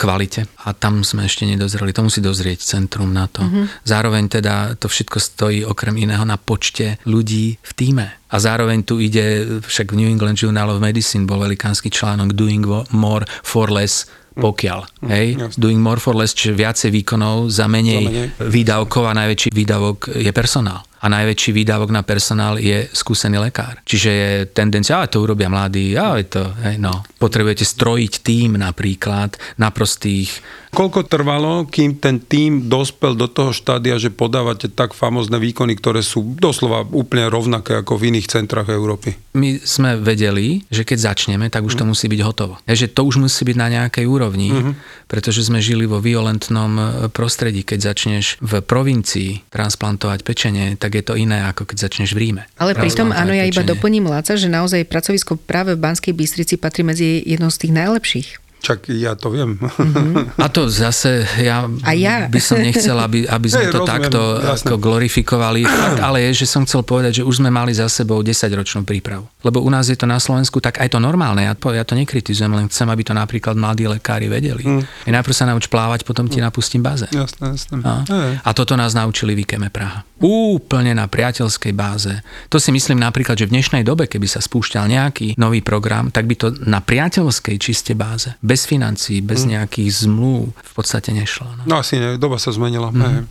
[0.00, 3.44] kvalite a tam sme ešte nedozreli, to musí dozrieť centrum na to.
[3.44, 3.68] Uh-huh.
[3.84, 8.06] Zároveň teda to všetko stojí okrem iného na počte ľudí v týme.
[8.32, 12.64] A zároveň tu ide, však v New England Journal of Medicine bol velikánsky článok Doing
[12.96, 14.80] More for Less pokiaľ.
[15.00, 15.26] Mm, hej?
[15.40, 15.56] Jasne.
[15.56, 20.12] Doing more for less, čiže viacej výkonov za menej, za menej výdavkov a najväčší výdavok
[20.12, 20.84] je personál.
[21.06, 23.78] A najväčší výdavok na personál je skúsený lekár.
[23.86, 27.06] Čiže je tendencia, ale to urobia mladí, ale to, hej, no.
[27.22, 30.42] Potrebujete strojiť tým napríklad na prostých
[30.76, 36.04] Koľko trvalo, kým ten tým dospel do toho štádia, že podávate tak famozne výkony, ktoré
[36.04, 39.16] sú doslova úplne rovnaké ako v iných centrách Európy?
[39.32, 42.60] My sme vedeli, že keď začneme, tak už to musí byť hotovo.
[42.68, 44.74] Je, že to už musí byť na nejakej úrovni, mm-hmm.
[45.08, 47.64] pretože sme žili vo violentnom e, prostredí.
[47.64, 52.42] Keď začneš v provincii transplantovať pečenie, tak je to iné, ako keď začneš v Ríme.
[52.56, 56.82] Ale pritom, áno, ja iba doplním Láca, že naozaj pracovisko práve v Banskej Bystrici patrí
[56.82, 58.28] medzi jednou z tých najlepších.
[58.66, 59.54] Čak ja to viem.
[59.62, 60.42] Mm-hmm.
[60.42, 62.26] A to zase, ja, a ja.
[62.26, 64.66] by som nechcel, aby, aby sme hey, to rozumiem, takto jasne.
[64.66, 65.62] ako glorifikovali.
[65.62, 69.30] Fakt, ale je, že som chcel povedať, že už sme mali za sebou 10-ročnú prípravu.
[69.46, 71.46] Lebo u nás je to na Slovensku tak aj to normálne.
[71.46, 74.66] Ja to, ja to nekritizujem, len chcem, aby to napríklad mladí lekári vedeli.
[74.66, 74.82] Mm.
[75.06, 77.12] Najprv sa nauč plávať, potom ti napustím bazén.
[77.14, 77.76] Jasné, jasné.
[77.86, 78.02] A,
[78.42, 80.02] a toto nás naučili v Ikeme Praha.
[80.16, 82.10] Úplne na priateľskej báze.
[82.48, 86.24] To si myslím napríklad, že v dnešnej dobe, keby sa spúšťal nejaký nový program, tak
[86.24, 89.48] by to na priateľskej čiste báze, bez financií, bez mm.
[89.52, 91.44] nejakých zmluv v podstate nešlo.
[91.60, 92.88] No, no asi nie, doba sa zmenila.
[92.88, 93.28] Mm.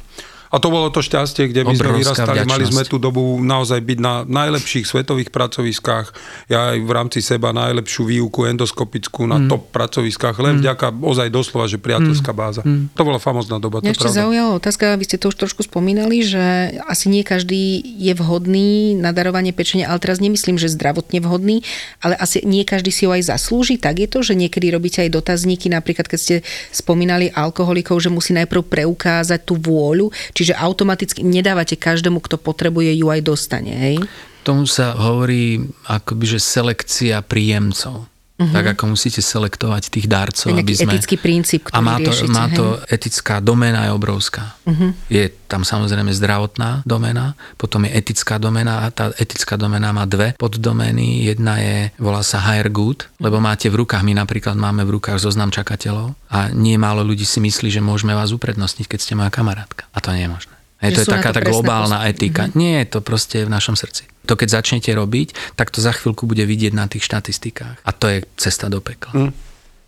[0.55, 2.47] A to bolo to šťastie, kde my sme Obrovská vyrastali.
[2.47, 2.71] Mali vďačnosť.
[2.71, 6.05] sme tú dobu naozaj byť na najlepších svetových pracoviskách.
[6.47, 9.51] Ja aj v rámci seba najlepšiu výuku endoskopickú na Mm.
[9.51, 12.63] top pracoviskách, len vďaka ozaj doslova, že priateľská báza.
[12.95, 16.79] To bola famozná doba, Mňa ešte zaujala otázka, vy ste to už trošku spomínali, že
[16.87, 21.67] asi nie každý je vhodný na darovanie pečenia, ale teraz nemyslím, že zdravotne vhodný,
[21.99, 23.75] ale asi nie každý si ho aj zaslúži.
[23.75, 26.35] Tak je to, že niekedy robíte aj dotazníky, napríklad keď ste
[26.71, 30.13] spomínali alkoholikov, že musí najprv preukázať tú vôľu,
[30.45, 33.97] čiže automaticky nedávate každému, kto potrebuje ju aj dostane, hej?
[34.45, 38.05] Tomu sa hovorí akoby, že selekcia príjemcov.
[38.35, 38.51] Uh-huh.
[38.51, 40.91] Tak ako musíte selektovať tých je aby sme...
[40.91, 42.57] etický princíp, ktorý A má to, riešite, má hej?
[42.59, 44.59] to etická doména je obrovská.
[44.67, 44.91] Uh-huh.
[45.07, 50.35] Je tam samozrejme zdravotná doména, potom je etická doména a tá etická doména má dve
[50.35, 51.31] poddomény.
[51.31, 55.23] Jedna je, volá sa higher good, lebo máte v rukách, my napríklad máme v rukách
[55.23, 59.31] zoznam čakateľov a nie málo ľudí si myslí, že môžeme vás uprednostniť, keď ste moja
[59.31, 59.87] kamarátka.
[59.95, 60.55] A to nie je možné.
[60.83, 62.51] Hej, to je taká to tá globálna etika.
[62.51, 64.11] Nie, je to proste v našom srdci.
[64.25, 67.81] To keď začnete robiť, tak to za chvíľku bude vidieť na tých štatistikách.
[67.85, 69.13] A to je cesta do pekla.
[69.13, 69.31] Hm.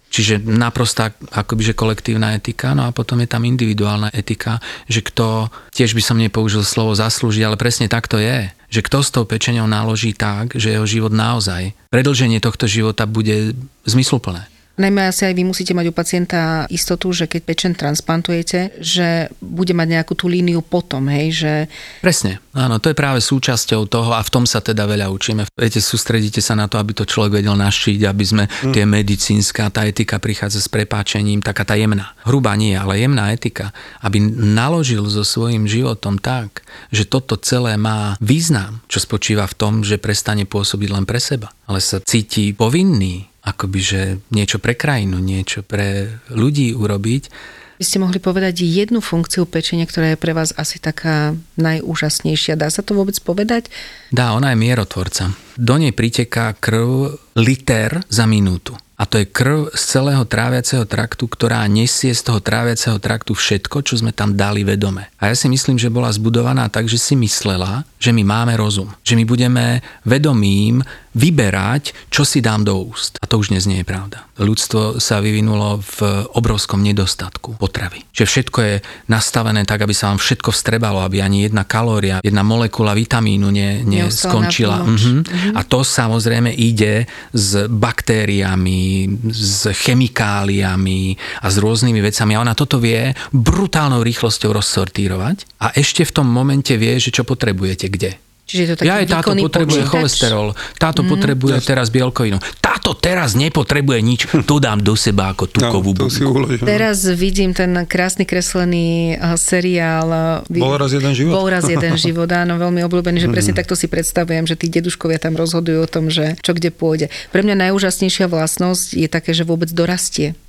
[0.07, 5.51] Čiže naprostá akoby, že kolektívna etika, no a potom je tam individuálna etika, že kto,
[5.75, 8.47] tiež by som nepoužil slovo zaslúži, ale presne tak to je.
[8.71, 13.51] Že kto s tou pečenou naloží tak, že jeho život naozaj, predlženie tohto života bude
[13.83, 14.47] zmysluplné.
[14.77, 19.73] Najmä asi aj vy musíte mať u pacienta istotu, že keď pečen transplantujete, že bude
[19.73, 21.53] mať nejakú tú líniu potom, hej, že
[21.97, 25.49] Presne, áno, to je práve súčasťou toho a v tom sa teda veľa učíme.
[25.49, 28.73] Viete, sústredíte sa na to, aby to človek vedel našiť, aby sme mm.
[28.77, 32.13] tie medicínska, tá etika prichádza s prepáčením, taká tá jemná.
[32.21, 33.73] Hrubá nie, ale jemná etika,
[34.05, 36.61] aby naložil so svojím životom tak,
[36.93, 41.49] že toto celé má význam, čo spočíva v tom, že prestane pôsobiť len pre seba,
[41.65, 44.01] ale sa cíti povinný, akoby, že
[44.35, 50.17] niečo pre krajinu, niečo pre ľudí urobiť, by ste mohli povedať jednu funkciu pečenia, ktorá
[50.17, 52.57] je pre vás asi taká najúžasnejšia.
[52.57, 53.69] Dá sa to vôbec povedať?
[54.09, 55.29] Dá, ona je mierotvorca.
[55.53, 58.73] Do nej priteká krv liter za minútu.
[58.97, 63.85] A to je krv z celého tráviaceho traktu, ktorá nesie z toho tráviaceho traktu všetko,
[63.85, 65.13] čo sme tam dali vedome.
[65.21, 68.89] A ja si myslím, že bola zbudovaná tak, že si myslela, že my máme rozum.
[69.05, 69.65] Že my budeme
[70.01, 70.81] vedomím
[71.17, 73.17] vyberať, čo si dám do úst.
[73.17, 74.29] A to už dnes nie je pravda.
[74.37, 78.05] Ľudstvo sa vyvinulo v obrovskom nedostatku potravy.
[78.13, 78.75] Že všetko je
[79.09, 83.81] nastavené tak, aby sa vám všetko vstrebalo, aby ani jedna kalória, jedna molekula vitamínu ne,
[83.81, 84.77] ne Neostala skončila.
[84.77, 85.01] na pomoc.
[85.01, 85.51] Mhm.
[85.57, 92.37] A to samozrejme ide s baktériami, s chemikáliami a s rôznymi vecami.
[92.37, 97.25] A ona toto vie brutálnou rýchlosťou rozsortírovať a ešte v tom momente vie, že čo
[97.25, 98.21] potrebujete kde.
[98.47, 99.91] Čiže je to taký Ja aj táto potrebuje počítač?
[99.91, 100.47] cholesterol,
[100.79, 105.91] táto mm, potrebuje teraz bielkovinu, táto teraz nepotrebuje nič, to dám do seba ako tukovú
[105.91, 106.63] no, to si bunku.
[106.63, 110.41] Teraz vidím ten krásny kreslený eh, seriál.
[110.47, 111.43] eh, Bol raz jeden život.
[111.43, 115.19] Bol raz jeden život, áno, veľmi obľúbený, že presne takto si predstavujem, že tí deduškovia
[115.19, 117.11] tam rozhodujú o tom, že čo kde pôjde.
[117.35, 120.39] Pre mňa najúžasnejšia vlastnosť je také, že vôbec dorastie.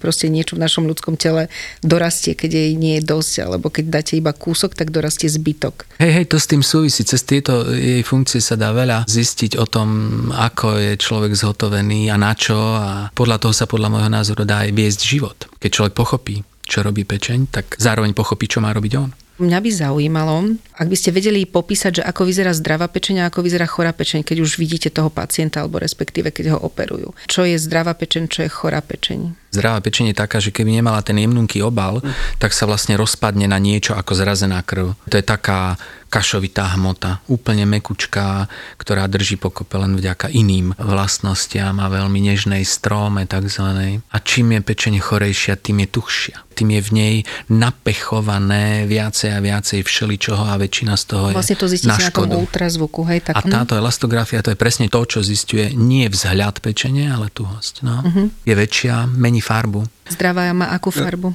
[0.00, 1.52] Proste niečo v našom ľudskom tele
[1.84, 5.84] dorastie, keď jej nie je dosť, alebo keď dáte iba kúsok, tak dorastie zbytok.
[6.00, 7.04] Hej, hej, to s tým súvisí.
[7.04, 9.88] Cez tieto jej funkcie sa dá veľa zistiť o tom,
[10.32, 14.64] ako je človek zhotovený a na čo a podľa toho sa podľa môjho názoru dá
[14.64, 15.38] aj viesť život.
[15.60, 19.12] Keď človek pochopí, čo robí pečeň, tak zároveň pochopí, čo má robiť on.
[19.36, 23.44] Mňa by zaujímalo, ak by ste vedeli popísať, že ako vyzerá zdravá pečeň a ako
[23.44, 27.12] vyzerá chorá pečeň, keď už vidíte toho pacienta, alebo respektíve keď ho operujú.
[27.28, 29.46] Čo je zdravá pečeň, čo je chorá pečeň?
[29.56, 32.04] Zdravá pečenie je taká, že keby nemala ten jemnunký obal,
[32.36, 34.92] tak sa vlastne rozpadne na niečo ako zrazená krv.
[35.08, 35.80] To je taká
[36.12, 43.24] kašovitá hmota, úplne mekučká, ktorá drží pokope len vďaka iným vlastnostiam a veľmi nežnej stróme
[43.24, 44.04] takzvanej.
[44.12, 46.36] A čím je pečenie chorejšia, tým je tuchšia.
[46.56, 47.14] Tým je v nej
[47.52, 52.10] napechované viacej a viacej všeličoho a väčšina z toho je Vlastne to zistíte na na,
[52.10, 52.34] tom škodu.
[52.38, 53.18] ultrazvuku, hej?
[53.22, 57.74] Tak, A táto elastografia to je presne to, čo zistuje nie vzhľad pečenie, ale tuhosť.
[57.82, 58.00] No.
[58.00, 58.26] Uh-huh.
[58.42, 59.86] Je väčšia, mení farbu.
[60.06, 61.34] Zdravá má akú farbu?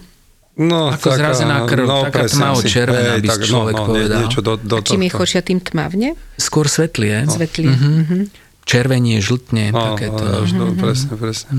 [0.51, 2.67] No, Ako zrazená krv, taká presne tmavo asi.
[2.67, 4.11] červená, Hej, by tak, človek no, no, povedal.
[4.11, 6.07] Nie, niečo do, do A čím je choršia, tým tmavne?
[6.35, 7.23] Skôr svetlie.
[7.25, 7.71] Zvetlie.
[7.71, 7.87] Mhm.
[7.97, 8.21] Mm-hmm.
[8.61, 10.21] Červenie, žltne, No, takéto.
[10.21, 11.49] no, no, presne, presne.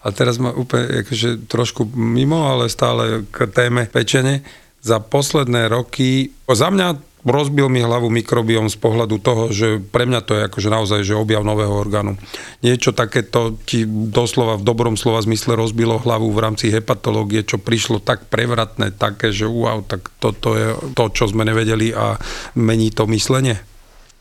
[0.00, 4.46] A teraz ma úplne akože, trošku mimo, ale stále k téme pečene.
[4.86, 10.20] Za posledné roky, za mňa rozbil mi hlavu mikrobiom z pohľadu toho, že pre mňa
[10.22, 12.14] to je akože naozaj že objav nového orgánu.
[12.62, 17.98] Niečo takéto ti doslova v dobrom slova zmysle rozbilo hlavu v rámci hepatológie, čo prišlo
[17.98, 22.14] tak prevratné, také, že wow, tak toto je to, čo sme nevedeli a
[22.54, 23.58] mení to myslenie.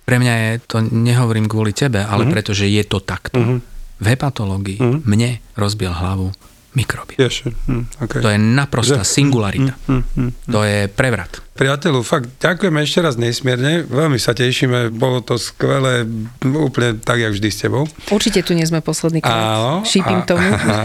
[0.06, 2.34] Pre mňa je, to nehovorím kvôli tebe, ale mm-hmm.
[2.34, 3.38] preto, že je to takto.
[3.38, 3.60] Mm-hmm.
[4.02, 5.02] V hepatológii mm-hmm.
[5.06, 6.34] mne rozbil hlavu
[6.76, 7.16] mikroby.
[7.16, 8.20] Vieš, hm, okay.
[8.22, 9.74] To je naprostá Že- singularita.
[9.88, 10.52] Hm, hm, hm.
[10.52, 11.42] To je prevrat.
[11.56, 16.04] Priateľu, fakt ďakujeme ešte raz nesmierne, veľmi sa tešíme, bolo to skvelé,
[16.44, 17.88] úplne tak, jak vždy s tebou.
[18.12, 19.80] Určite tu nie sme posledný Áno.
[19.80, 19.88] krát.
[19.88, 20.44] Šípim a, tomu.
[20.52, 20.76] A,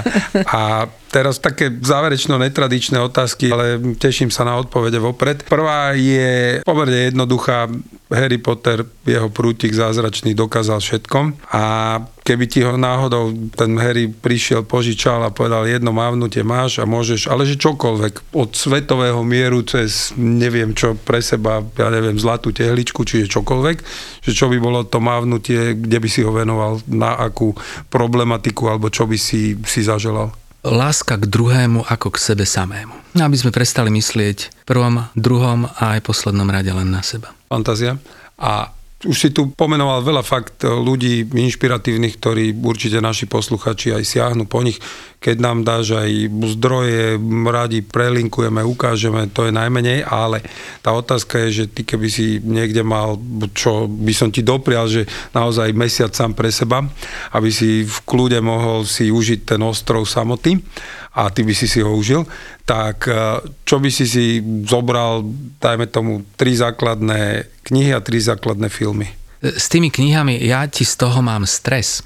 [0.47, 0.61] a
[1.11, 5.43] teraz také záverečno netradičné otázky, ale teším sa na odpovede vopred.
[5.43, 7.67] Prvá je pomerne jednoduchá.
[8.11, 11.63] Harry Potter, jeho prútik zázračný dokázal všetkom a
[12.27, 17.31] keby ti ho náhodou ten Harry prišiel, požičal a povedal jedno mávnutie máš a môžeš,
[17.31, 23.07] ale že čokoľvek, od svetového mieru cez neviem čo pre seba, ja neviem, zlatú tehličku,
[23.07, 23.77] čiže čokoľvek,
[24.27, 27.55] že čo by bolo to mávnutie, kde by si ho venoval, na akú
[27.89, 30.35] problematiku alebo čo by si, si zaželal.
[30.61, 33.17] Láska k druhému ako k sebe samému.
[33.17, 37.33] Aby sme prestali myslieť prvom, druhom a aj poslednom rade len na seba.
[37.51, 37.99] Fantázia.
[38.39, 38.71] A
[39.03, 44.63] už si tu pomenoval veľa fakt ľudí inšpiratívnych, ktorí určite naši posluchači aj siahnu po
[44.63, 44.79] nich.
[45.19, 47.19] Keď nám dáš aj zdroje,
[47.51, 50.47] radi prelinkujeme, ukážeme, to je najmenej, ale
[50.79, 53.19] tá otázka je, že ty keby si niekde mal,
[53.51, 56.87] čo by som ti doprial, že naozaj mesiac sám pre seba,
[57.35, 60.55] aby si v kľude mohol si užiť ten ostrov samoty
[61.11, 62.27] a ty by si si ho užil,
[62.65, 65.27] tak eh, čo by si si zobral,
[65.59, 69.20] dajme tomu, tri základné knihy a tri základné filmy?
[69.41, 72.05] S tými knihami, ja ti z toho mám stres.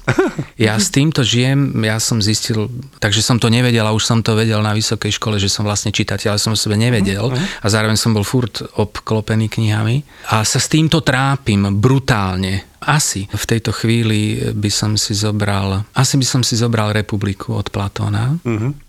[0.55, 2.71] Ja s týmto žijem, ja som zistil,
[3.03, 5.91] takže som to nevedel a už som to vedel na vysokej škole, že som vlastne
[5.91, 10.63] čitateľ, ale som o sebe nevedel a zároveň som bol furt obklopený knihami a sa
[10.63, 12.71] s týmto trápim brutálne.
[12.85, 17.67] Asi v tejto chvíli by som si zobral, asi by som si zobral Republiku od
[17.73, 18.37] Platóna,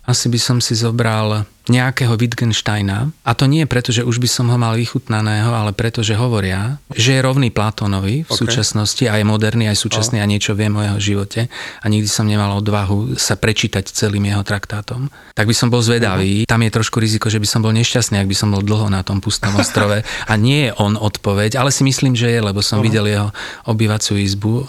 [0.04, 3.10] asi by som si zobral nejakého Wittgensteina.
[3.22, 6.78] A to nie preto, že už by som ho mal vychutnaného, ale preto, že hovoria,
[6.94, 8.38] že je rovný Platónovi v Ok.
[8.38, 11.50] súčasnosti a je moderný aj súčasný a niečo viem o jeho živote
[11.82, 15.10] a nikdy som nemal odvahu sa prečítať celým jeho traktátom.
[15.34, 16.46] Tak by som bol zvedavý.
[16.46, 19.02] Tam je trošku riziko, že by som bol nešťastný, ak by som bol dlho na
[19.02, 20.00] tom pustom ostrove.
[20.02, 23.28] A nie je on odpoveď, ale si myslím, že je, lebo som videl jeho
[23.66, 24.64] obývaciu izbu,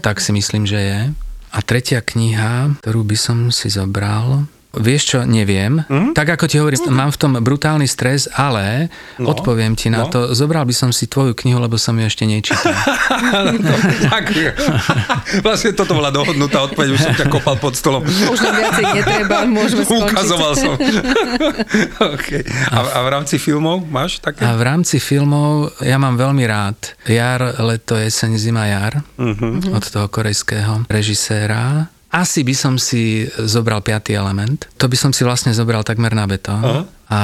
[0.00, 1.00] tak si myslím, že je.
[1.52, 4.44] A tretia kniha, ktorú by som si zobral,
[4.76, 5.80] Vieš čo, neviem.
[5.88, 6.12] Mm?
[6.12, 10.12] Tak ako ti hovorím, mám v tom brutálny stres, ale no, odpoviem ti na no.
[10.12, 10.20] to.
[10.32, 12.70] Zobral by som si tvoju knihu, lebo som ju ešte nečítal.
[14.06, 14.54] Ďakujem.
[15.46, 18.04] Vlastne toto bola dohodnutá odpoveď, už som ťa kopal pod stolom.
[18.04, 20.12] Už nám viacej netreba, môžeme skončiť.
[20.12, 20.72] Ukazoval som.
[22.14, 22.42] okay.
[22.70, 24.44] a, a v rámci filmov máš také?
[24.44, 26.76] A v rámci filmov ja mám veľmi rád
[27.08, 29.72] Jar, leto, jeseň, zima, jar Mhm.
[29.72, 31.88] od toho korejského režiséra.
[32.08, 34.70] Asi by som si zobral piatý element.
[34.76, 36.60] To by som si vlastne zobral takmer na betón.
[36.60, 36.82] Aha.
[37.06, 37.18] A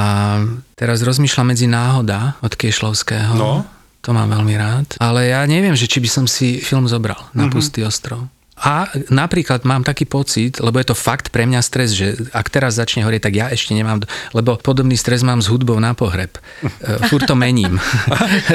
[0.75, 3.35] teraz rozmýšľam medzi náhoda od Kiešlovského.
[3.35, 3.67] No.
[4.01, 4.99] To mám veľmi rád.
[4.99, 7.53] Ale ja neviem, že či by som si film zobral na Mhm.
[7.53, 8.27] Pustý ostrov.
[8.55, 12.77] A napríklad mám taký pocit, lebo je to fakt pre mňa stres, že ak teraz
[12.77, 16.37] začne horieť, tak ja ešte nemám, lebo podobný stres mám s hudbou na pohreb.
[16.61, 16.69] E,
[17.09, 17.81] Furt to mením.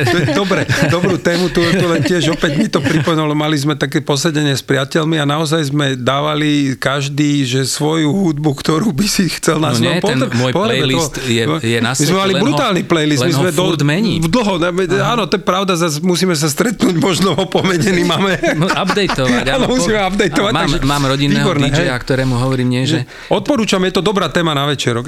[0.06, 4.00] To Dobre, dobrú tému, tu, tu len tiež opäť mi to pripomenulo, mali sme také
[4.00, 9.58] posedenie s priateľmi a naozaj sme dávali každý, že svoju hudbu, ktorú by si chcel
[9.58, 10.88] na No svojom potre- môj pohrebe.
[10.88, 14.22] playlist je- je na My sme mali brutálny playlist, my sme furt mením.
[14.24, 14.70] Dlho, ne,
[15.02, 18.38] áno, to je pravda, zase musíme sa stretnúť, možno ho pomenený máme.
[18.62, 19.46] Updateovať.
[19.50, 22.04] Áno, musíme updateovať, Mám, takže- mám rodinného Výborné, DJ-a, hej.
[22.04, 25.08] ktorému hovorím nie, že Odporúčam, je to dobrá téma na večerok.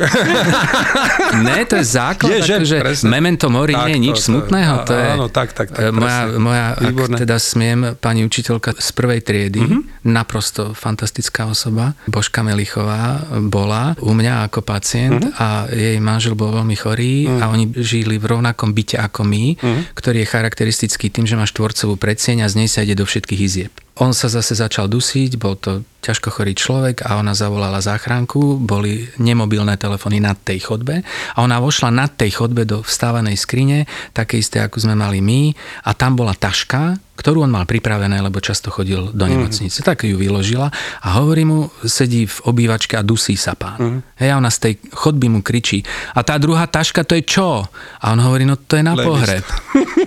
[1.45, 2.53] ne, to je základ, Je, že?
[2.57, 3.07] akože Presne.
[3.09, 4.75] memento mori Tak, nie je to- nič to- smutného.
[4.81, 8.89] To je, áno, tak, tak, tak, e, moja, moja ak teda smiem, pani učiteľka z
[8.91, 9.79] prvej triedy, Mhm.
[10.05, 15.31] naprosto fantastická osoba, Božka Melichová bola u mňa ako pacient Mhm.
[15.35, 19.81] a jej manžel bol veľmi chorý a oni žili v rovnakom byte ako my, Mhm.
[19.93, 23.41] ktorý je charakteristický tým, že má štvorcovú predsieň a z nej sa ide do všetkých
[23.41, 23.73] izieb.
[23.99, 29.07] On sa zase začal dusiť, bol to ťažko chorý človek a ona zavolala záchranku, boli
[29.19, 31.03] nemobilné telefóny nad tej chodbe
[31.35, 33.83] a ona vošla nad tej chodbe do vstávanej skrine,
[34.15, 35.51] také isté, ako sme mali my
[35.83, 39.83] a tam bola taška, ktorú on mal pripravené, lebo často chodil do nemocnice.
[39.83, 40.71] Tak ju vyložila
[41.03, 43.99] a hovorí mu, sedí v obývačke a dusí sa pán.
[44.15, 45.83] Hej, a ona z tej chodby mu kričí.
[46.15, 47.67] A tá druhá taška, to je čo?
[47.99, 49.11] A on hovorí, no to je na Playlist.
[49.11, 49.45] pohreb.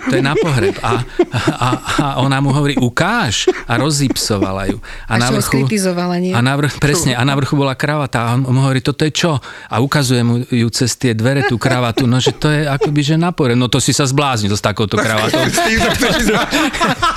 [0.09, 0.73] To je na pohreb.
[0.81, 1.05] A,
[1.53, 1.69] a,
[2.01, 3.45] a ona mu hovorí, ukáž.
[3.69, 4.81] A rozipsovala ju.
[5.05, 5.41] A Až ho
[5.83, 6.31] skritizovala, nie?
[6.31, 9.11] a na vrch, presne, a na vrchu bola kravata a on mu hovorí, toto je
[9.11, 9.35] čo?
[9.67, 13.19] A ukazuje mu ju cez tie dvere tú kravatu, no že to je akoby, že
[13.19, 13.59] na pohreb.
[13.59, 15.43] No to si sa zbláznil s takouto kravatou.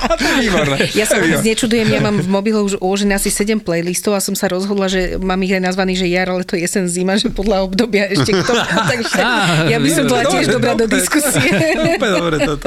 [0.96, 4.32] Ja sa vôbec nečudujem, ja mám v mobile už uložené asi 7 playlistov a som
[4.32, 7.68] sa rozhodla, že mám ich aj nazvaný, že jar, ale to jesen, zima, že podľa
[7.68, 8.52] obdobia ešte kto.
[8.92, 9.20] Takže
[9.68, 11.40] ja by som bola tiež dobrá do diskusie.
[11.96, 12.66] Úplne dobre toto.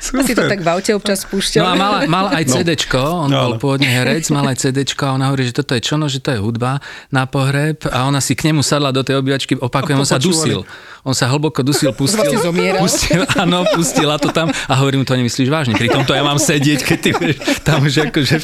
[0.00, 1.62] Si to tak v aute občas No púšťal.
[1.62, 5.30] a mal, mal aj CDčko, on No, bol pôvodne herec, mal aj CDčko a ona
[5.30, 6.82] hovorí, že toto je čono, že to je hudba
[7.14, 10.66] na pohreb a ona si k nemu sadla do tej obývačky, opakujem, on sa dusil.
[11.06, 12.26] On sa hlboko dusil, pustil,
[12.76, 15.78] pustil, áno, pustila to tam a hovorím mu, to nemyslíš vážne.
[15.78, 18.34] Pritom to ja mám sedieť, keď ty vieš, tam už akože...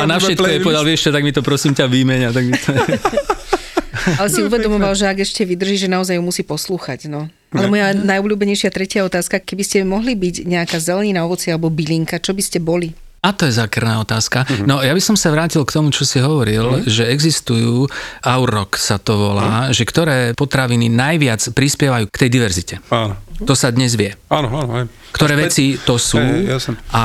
[0.00, 2.32] A na všetko je povedal, vieš čo, tak mi to prosím ťa výmenia.
[2.32, 2.72] Tak mi to...
[4.18, 7.10] Ale si uvedomoval, že ak ešte vydrží, že naozaj ju musí poslúchať.
[7.10, 7.28] No.
[7.52, 12.32] Ale moja najobľúbenejšia tretia otázka, keby ste mohli byť nejaká zelenina, ovoci alebo bylinka, čo
[12.32, 12.96] by ste boli?
[13.18, 14.46] A to je zákerná otázka.
[14.46, 14.66] Uh-huh.
[14.66, 16.86] No ja by som sa vrátil k tomu, čo si hovoril, uh-huh.
[16.86, 17.90] že existujú,
[18.22, 19.74] Aurok sa to volá, uh-huh.
[19.74, 22.74] že ktoré potraviny najviac prispievajú k tej diverzite.
[22.94, 23.18] Áno.
[23.42, 24.14] To sa dnes vie.
[24.30, 24.70] Áno, áno.
[24.82, 24.84] Aj.
[25.14, 25.44] Ktoré Späť...
[25.46, 26.58] veci to sú Aj, ja
[26.94, 27.02] a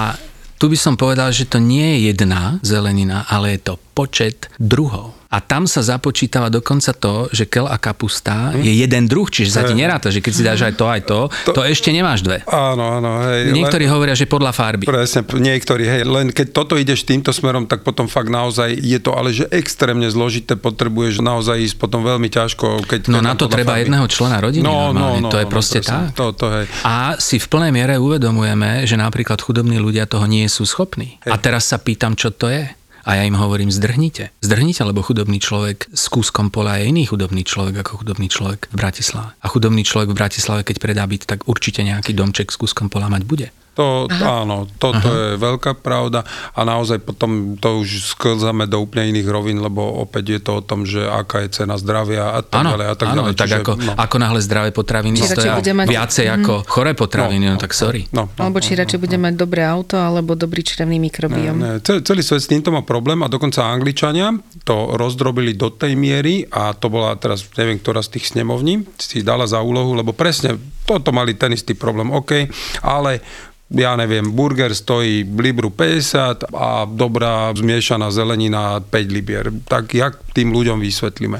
[0.63, 5.23] tu by som povedal, že to nie je jedna zelenina, ale je to počet druhov.
[5.33, 8.61] A tam sa započítava dokonca to, že kel a kapusta hm?
[8.61, 11.19] je jeden druh, čiže sa ti neráta, že keď si dáš aj to, aj to,
[11.49, 12.45] to, to ešte nemáš dve.
[12.45, 13.25] Áno, áno.
[13.25, 14.85] Hej, niektorí len, hovoria, že podľa farby.
[14.85, 19.17] Presne, niektorí, hej, len keď toto ideš týmto smerom, tak potom fakt naozaj je to
[19.17, 22.85] ale že extrémne zložité, potrebuješ naozaj ísť potom veľmi ťažko.
[22.85, 23.89] Keď, no na to treba farby.
[23.89, 26.17] jedného člena rodiny no, no, no, to je no, proste presne, tak.
[26.21, 26.65] To, to, hej.
[26.85, 31.17] A si v plnej miere uvedomujeme, že napríklad chudobní ľudia toho nie sú schopní.
[31.25, 31.31] Hej.
[31.33, 32.69] A teraz sa pýtam, čo to je.
[33.03, 34.31] A ja im hovorím, zdrhnite.
[34.39, 38.75] Zdrhnite, lebo chudobný človek s kúskom pola je iný chudobný človek ako chudobný človek v
[38.79, 39.35] Bratislave.
[39.43, 43.11] A chudobný človek v Bratislave, keď predá byt, tak určite nejaký domček s kúskom pola
[43.11, 43.47] mať bude.
[43.73, 45.33] To, áno, toto Aha.
[45.33, 46.21] je veľká pravda
[46.53, 50.61] a naozaj potom to už sklzame do úplne iných rovín, lebo opäť je to o
[50.61, 53.33] tom, že aká je cena zdravia a tak áno, ďalej a tak áno, ďalej.
[53.33, 53.93] tak ako, no.
[53.97, 55.87] ako náhle zdravé potraviny či stoja mať...
[55.89, 56.35] viacej mm.
[56.37, 58.05] ako choré potraviny, no, no, no tak sorry.
[58.13, 61.55] No, no, alebo či radšej bude mať dobré auto, alebo dobrý črevný mikrobiom.
[61.57, 65.97] Ne, ne, celý svet s týmto má problém a dokonca Angličania to rozdrobili do tej
[65.97, 70.13] miery a to bola teraz, neviem, ktorá z tých snemovní si dala za úlohu, lebo
[70.13, 72.47] presne toto mali ten istý problém, OK,
[72.83, 73.23] ale
[73.73, 79.49] ja neviem, burger stojí libru 50 a dobrá zmiešaná zelenina 5 libier.
[79.65, 81.39] Tak jak tým ľuďom vysvetlíme?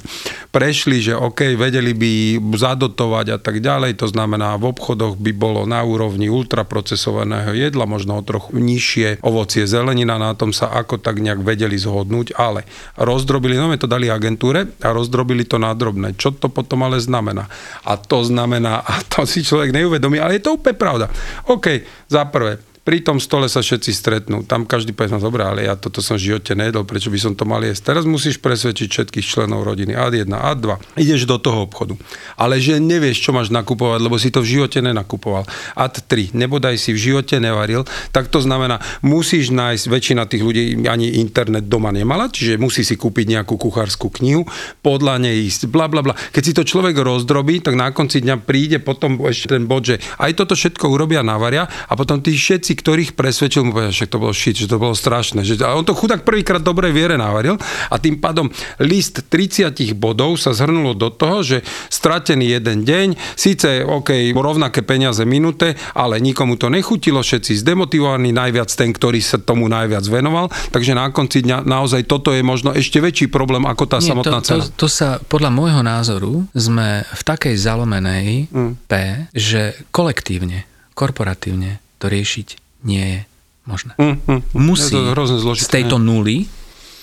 [0.54, 2.12] Prešli, že OK, vedeli by
[2.54, 8.22] zadotovať a tak ďalej, to znamená v obchodoch by bolo na úrovni ultraprocesovaného jedla, možno
[8.22, 12.70] o trochu nižšie ovocie, zelenina, na tom sa ako tak nejak vedeli zhodnúť, ale
[13.02, 16.14] rozdrobili, no to dali agentúre a rozdrobili to na drobné.
[16.14, 17.50] Čo to potom ale znamená?
[17.84, 21.06] A to znamená, a to si človek neuvedomí, ale je to úplne pravda.
[21.50, 24.44] OK, za prvé, pri tom stole sa všetci stretnú.
[24.44, 27.48] Tam každý povie, no ale ja toto som v živote nejedol, prečo by som to
[27.48, 27.96] mal jesť.
[27.96, 29.96] Teraz musíš presvedčiť všetkých členov rodiny.
[29.96, 31.00] Ad 1, ad 2.
[31.00, 31.96] Ideš do toho obchodu.
[32.36, 35.48] Ale že nevieš, čo máš nakupovať, lebo si to v živote nenakupoval.
[35.80, 36.36] Ad 3.
[36.36, 37.88] Nebodaj si v živote nevaril.
[38.12, 43.00] Tak to znamená, musíš nájsť, väčšina tých ľudí ani internet doma nemala, čiže musí si
[43.00, 44.44] kúpiť nejakú kuchárskú knihu,
[44.84, 46.20] podľa nej ísť, bla bla bla.
[46.36, 50.04] Keď si to človek rozdrobí, tak na konci dňa príde potom ešte ten bod, že
[50.20, 54.10] aj toto všetko urobia, navaria a potom tí všetci všetci, ktorých presvedčil, mu povedal, že
[54.10, 55.46] to bolo shit, že to bolo strašné.
[55.46, 57.62] Že, a on to chudák prvýkrát dobre viere navaril
[57.94, 58.50] a tým pádom
[58.82, 61.58] list 30 bodov sa zhrnulo do toho, že
[61.94, 63.08] stratený jeden deň,
[63.38, 69.38] síce OK, rovnaké peniaze minúte, ale nikomu to nechutilo, všetci zdemotivovaní, najviac ten, ktorý sa
[69.38, 73.86] tomu najviac venoval, takže na konci dňa naozaj toto je možno ešte väčší problém ako
[73.86, 74.64] tá Nie, samotná to, cena.
[74.66, 78.74] To, to sa podľa môjho názoru sme v takej zalomenej mm.
[78.90, 78.92] P,
[79.36, 80.66] že kolektívne,
[80.98, 83.20] korporatívne to riešiť nie je
[83.68, 83.94] možné.
[84.00, 86.48] Mm, mm, musí je to zložité, z tejto nuly,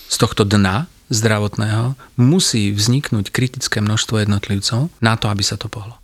[0.09, 6.00] z tohto dna zdravotného, musí vzniknúť kritické množstvo jednotlivcov na to, aby sa to pohlo.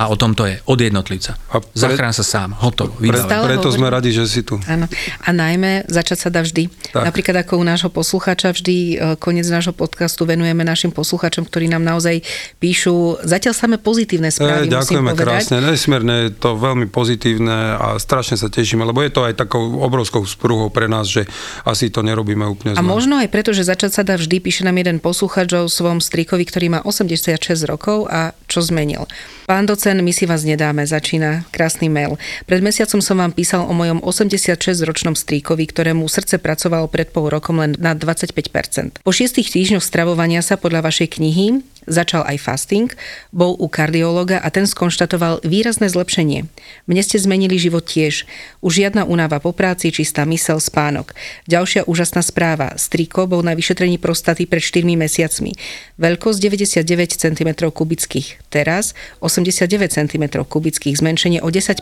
[0.00, 1.36] A o tom to je, od jednotlivca.
[1.52, 1.76] A pre...
[1.76, 2.96] Zachrán sa sám, hotovo.
[2.96, 3.76] Pre, preto hovorím.
[3.76, 4.56] sme radi, že si tu.
[4.64, 4.88] Áno.
[5.20, 6.72] A najmä začať sa dá vždy.
[6.96, 7.04] Tak.
[7.04, 11.84] Napríklad ako u nášho poslucháča, vždy e, koniec nášho podcastu venujeme našim poslucháčom, ktorí nám
[11.84, 12.24] naozaj
[12.56, 14.72] píšu zatiaľ samé pozitívne správy.
[14.72, 19.28] E, ďakujeme krásne, nesmierne je to veľmi pozitívne a strašne sa tešíme, lebo je to
[19.28, 21.28] aj takou obrovskou sprúhou pre nás, že
[21.68, 22.72] asi to nerobíme úplne.
[22.72, 26.00] A možno aj preto, že začať sa dá vždy, píše nám jeden poslucháč o svom
[26.00, 27.36] strikovi, ktorý má 86
[27.68, 29.04] rokov a čo zmenil.
[29.44, 32.14] Pán docen, my si vás nedáme, začína krásny mail.
[32.46, 37.58] Pred mesiacom som vám písal o mojom 86-ročnom strýkovi, ktorému srdce pracovalo pred pol rokom
[37.58, 39.02] len na 25%.
[39.02, 41.46] Po šiestich týždňoch stravovania sa podľa vašej knihy
[41.88, 42.92] Začal aj fasting,
[43.32, 46.44] bol u kardiológa a ten skonštatoval výrazné zlepšenie.
[46.84, 48.28] Mne ste zmenili život tiež.
[48.60, 51.16] Už žiadna únava po práci, čistá mysel, spánok.
[51.48, 52.76] Ďalšia úžasná správa.
[52.76, 55.56] Striko bol na vyšetrení prostaty pred 4 mesiacmi.
[55.96, 58.52] Veľkosť 99 cm kubických.
[58.52, 58.92] Teraz
[59.24, 61.80] 89 cm kubických, zmenšenie o 10%.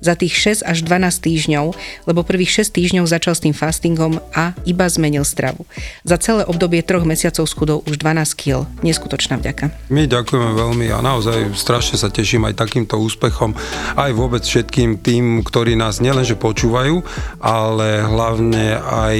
[0.00, 0.34] Za tých
[0.64, 1.66] 6 až 12 týždňov,
[2.08, 5.68] lebo prvých 6 týždňov začal s tým fastingom a iba zmenil stravu.
[6.08, 8.64] Za celé obdobie troch mesiacov schudol už 12 kg.
[8.80, 9.64] Neskutočná Väčšiná vďaka.
[9.90, 13.54] My ďakujeme veľmi a naozaj strašne sa teším aj takýmto úspechom,
[13.98, 17.02] aj vôbec všetkým tým, ktorí nás nielenže počúvajú,
[17.42, 19.16] ale hlavne aj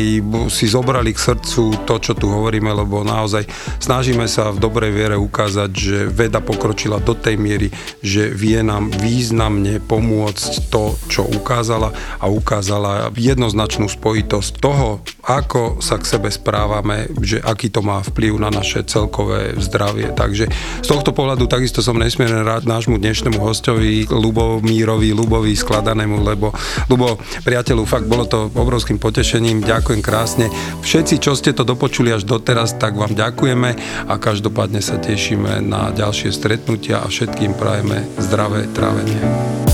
[0.54, 3.46] si zobrali k srdcu to, čo tu hovoríme, lebo naozaj
[3.82, 8.94] snažíme sa v dobrej viere ukázať, že veda pokročila do tej miery, že vie nám
[8.94, 11.90] významne pomôcť to, čo ukázala
[12.22, 18.36] a ukázala jednoznačnú spojitosť toho, ako sa k sebe správame, že aký to má vplyv
[18.38, 19.56] na naše celkové
[20.04, 20.12] zdravie.
[20.24, 20.44] Takže
[20.84, 26.52] z tohto pohľadu takisto som nesmierne rád nášmu dnešnému hostovi Lubomírovi, Lubovi skladanému, lebo
[26.92, 30.46] Lubo, priateľu, fakt bolo to obrovským potešením, ďakujem krásne.
[30.84, 33.70] Všetci, čo ste to dopočuli až doteraz, tak vám ďakujeme
[34.08, 39.73] a každopádne sa tešíme na ďalšie stretnutia a všetkým prajeme zdravé trávenie.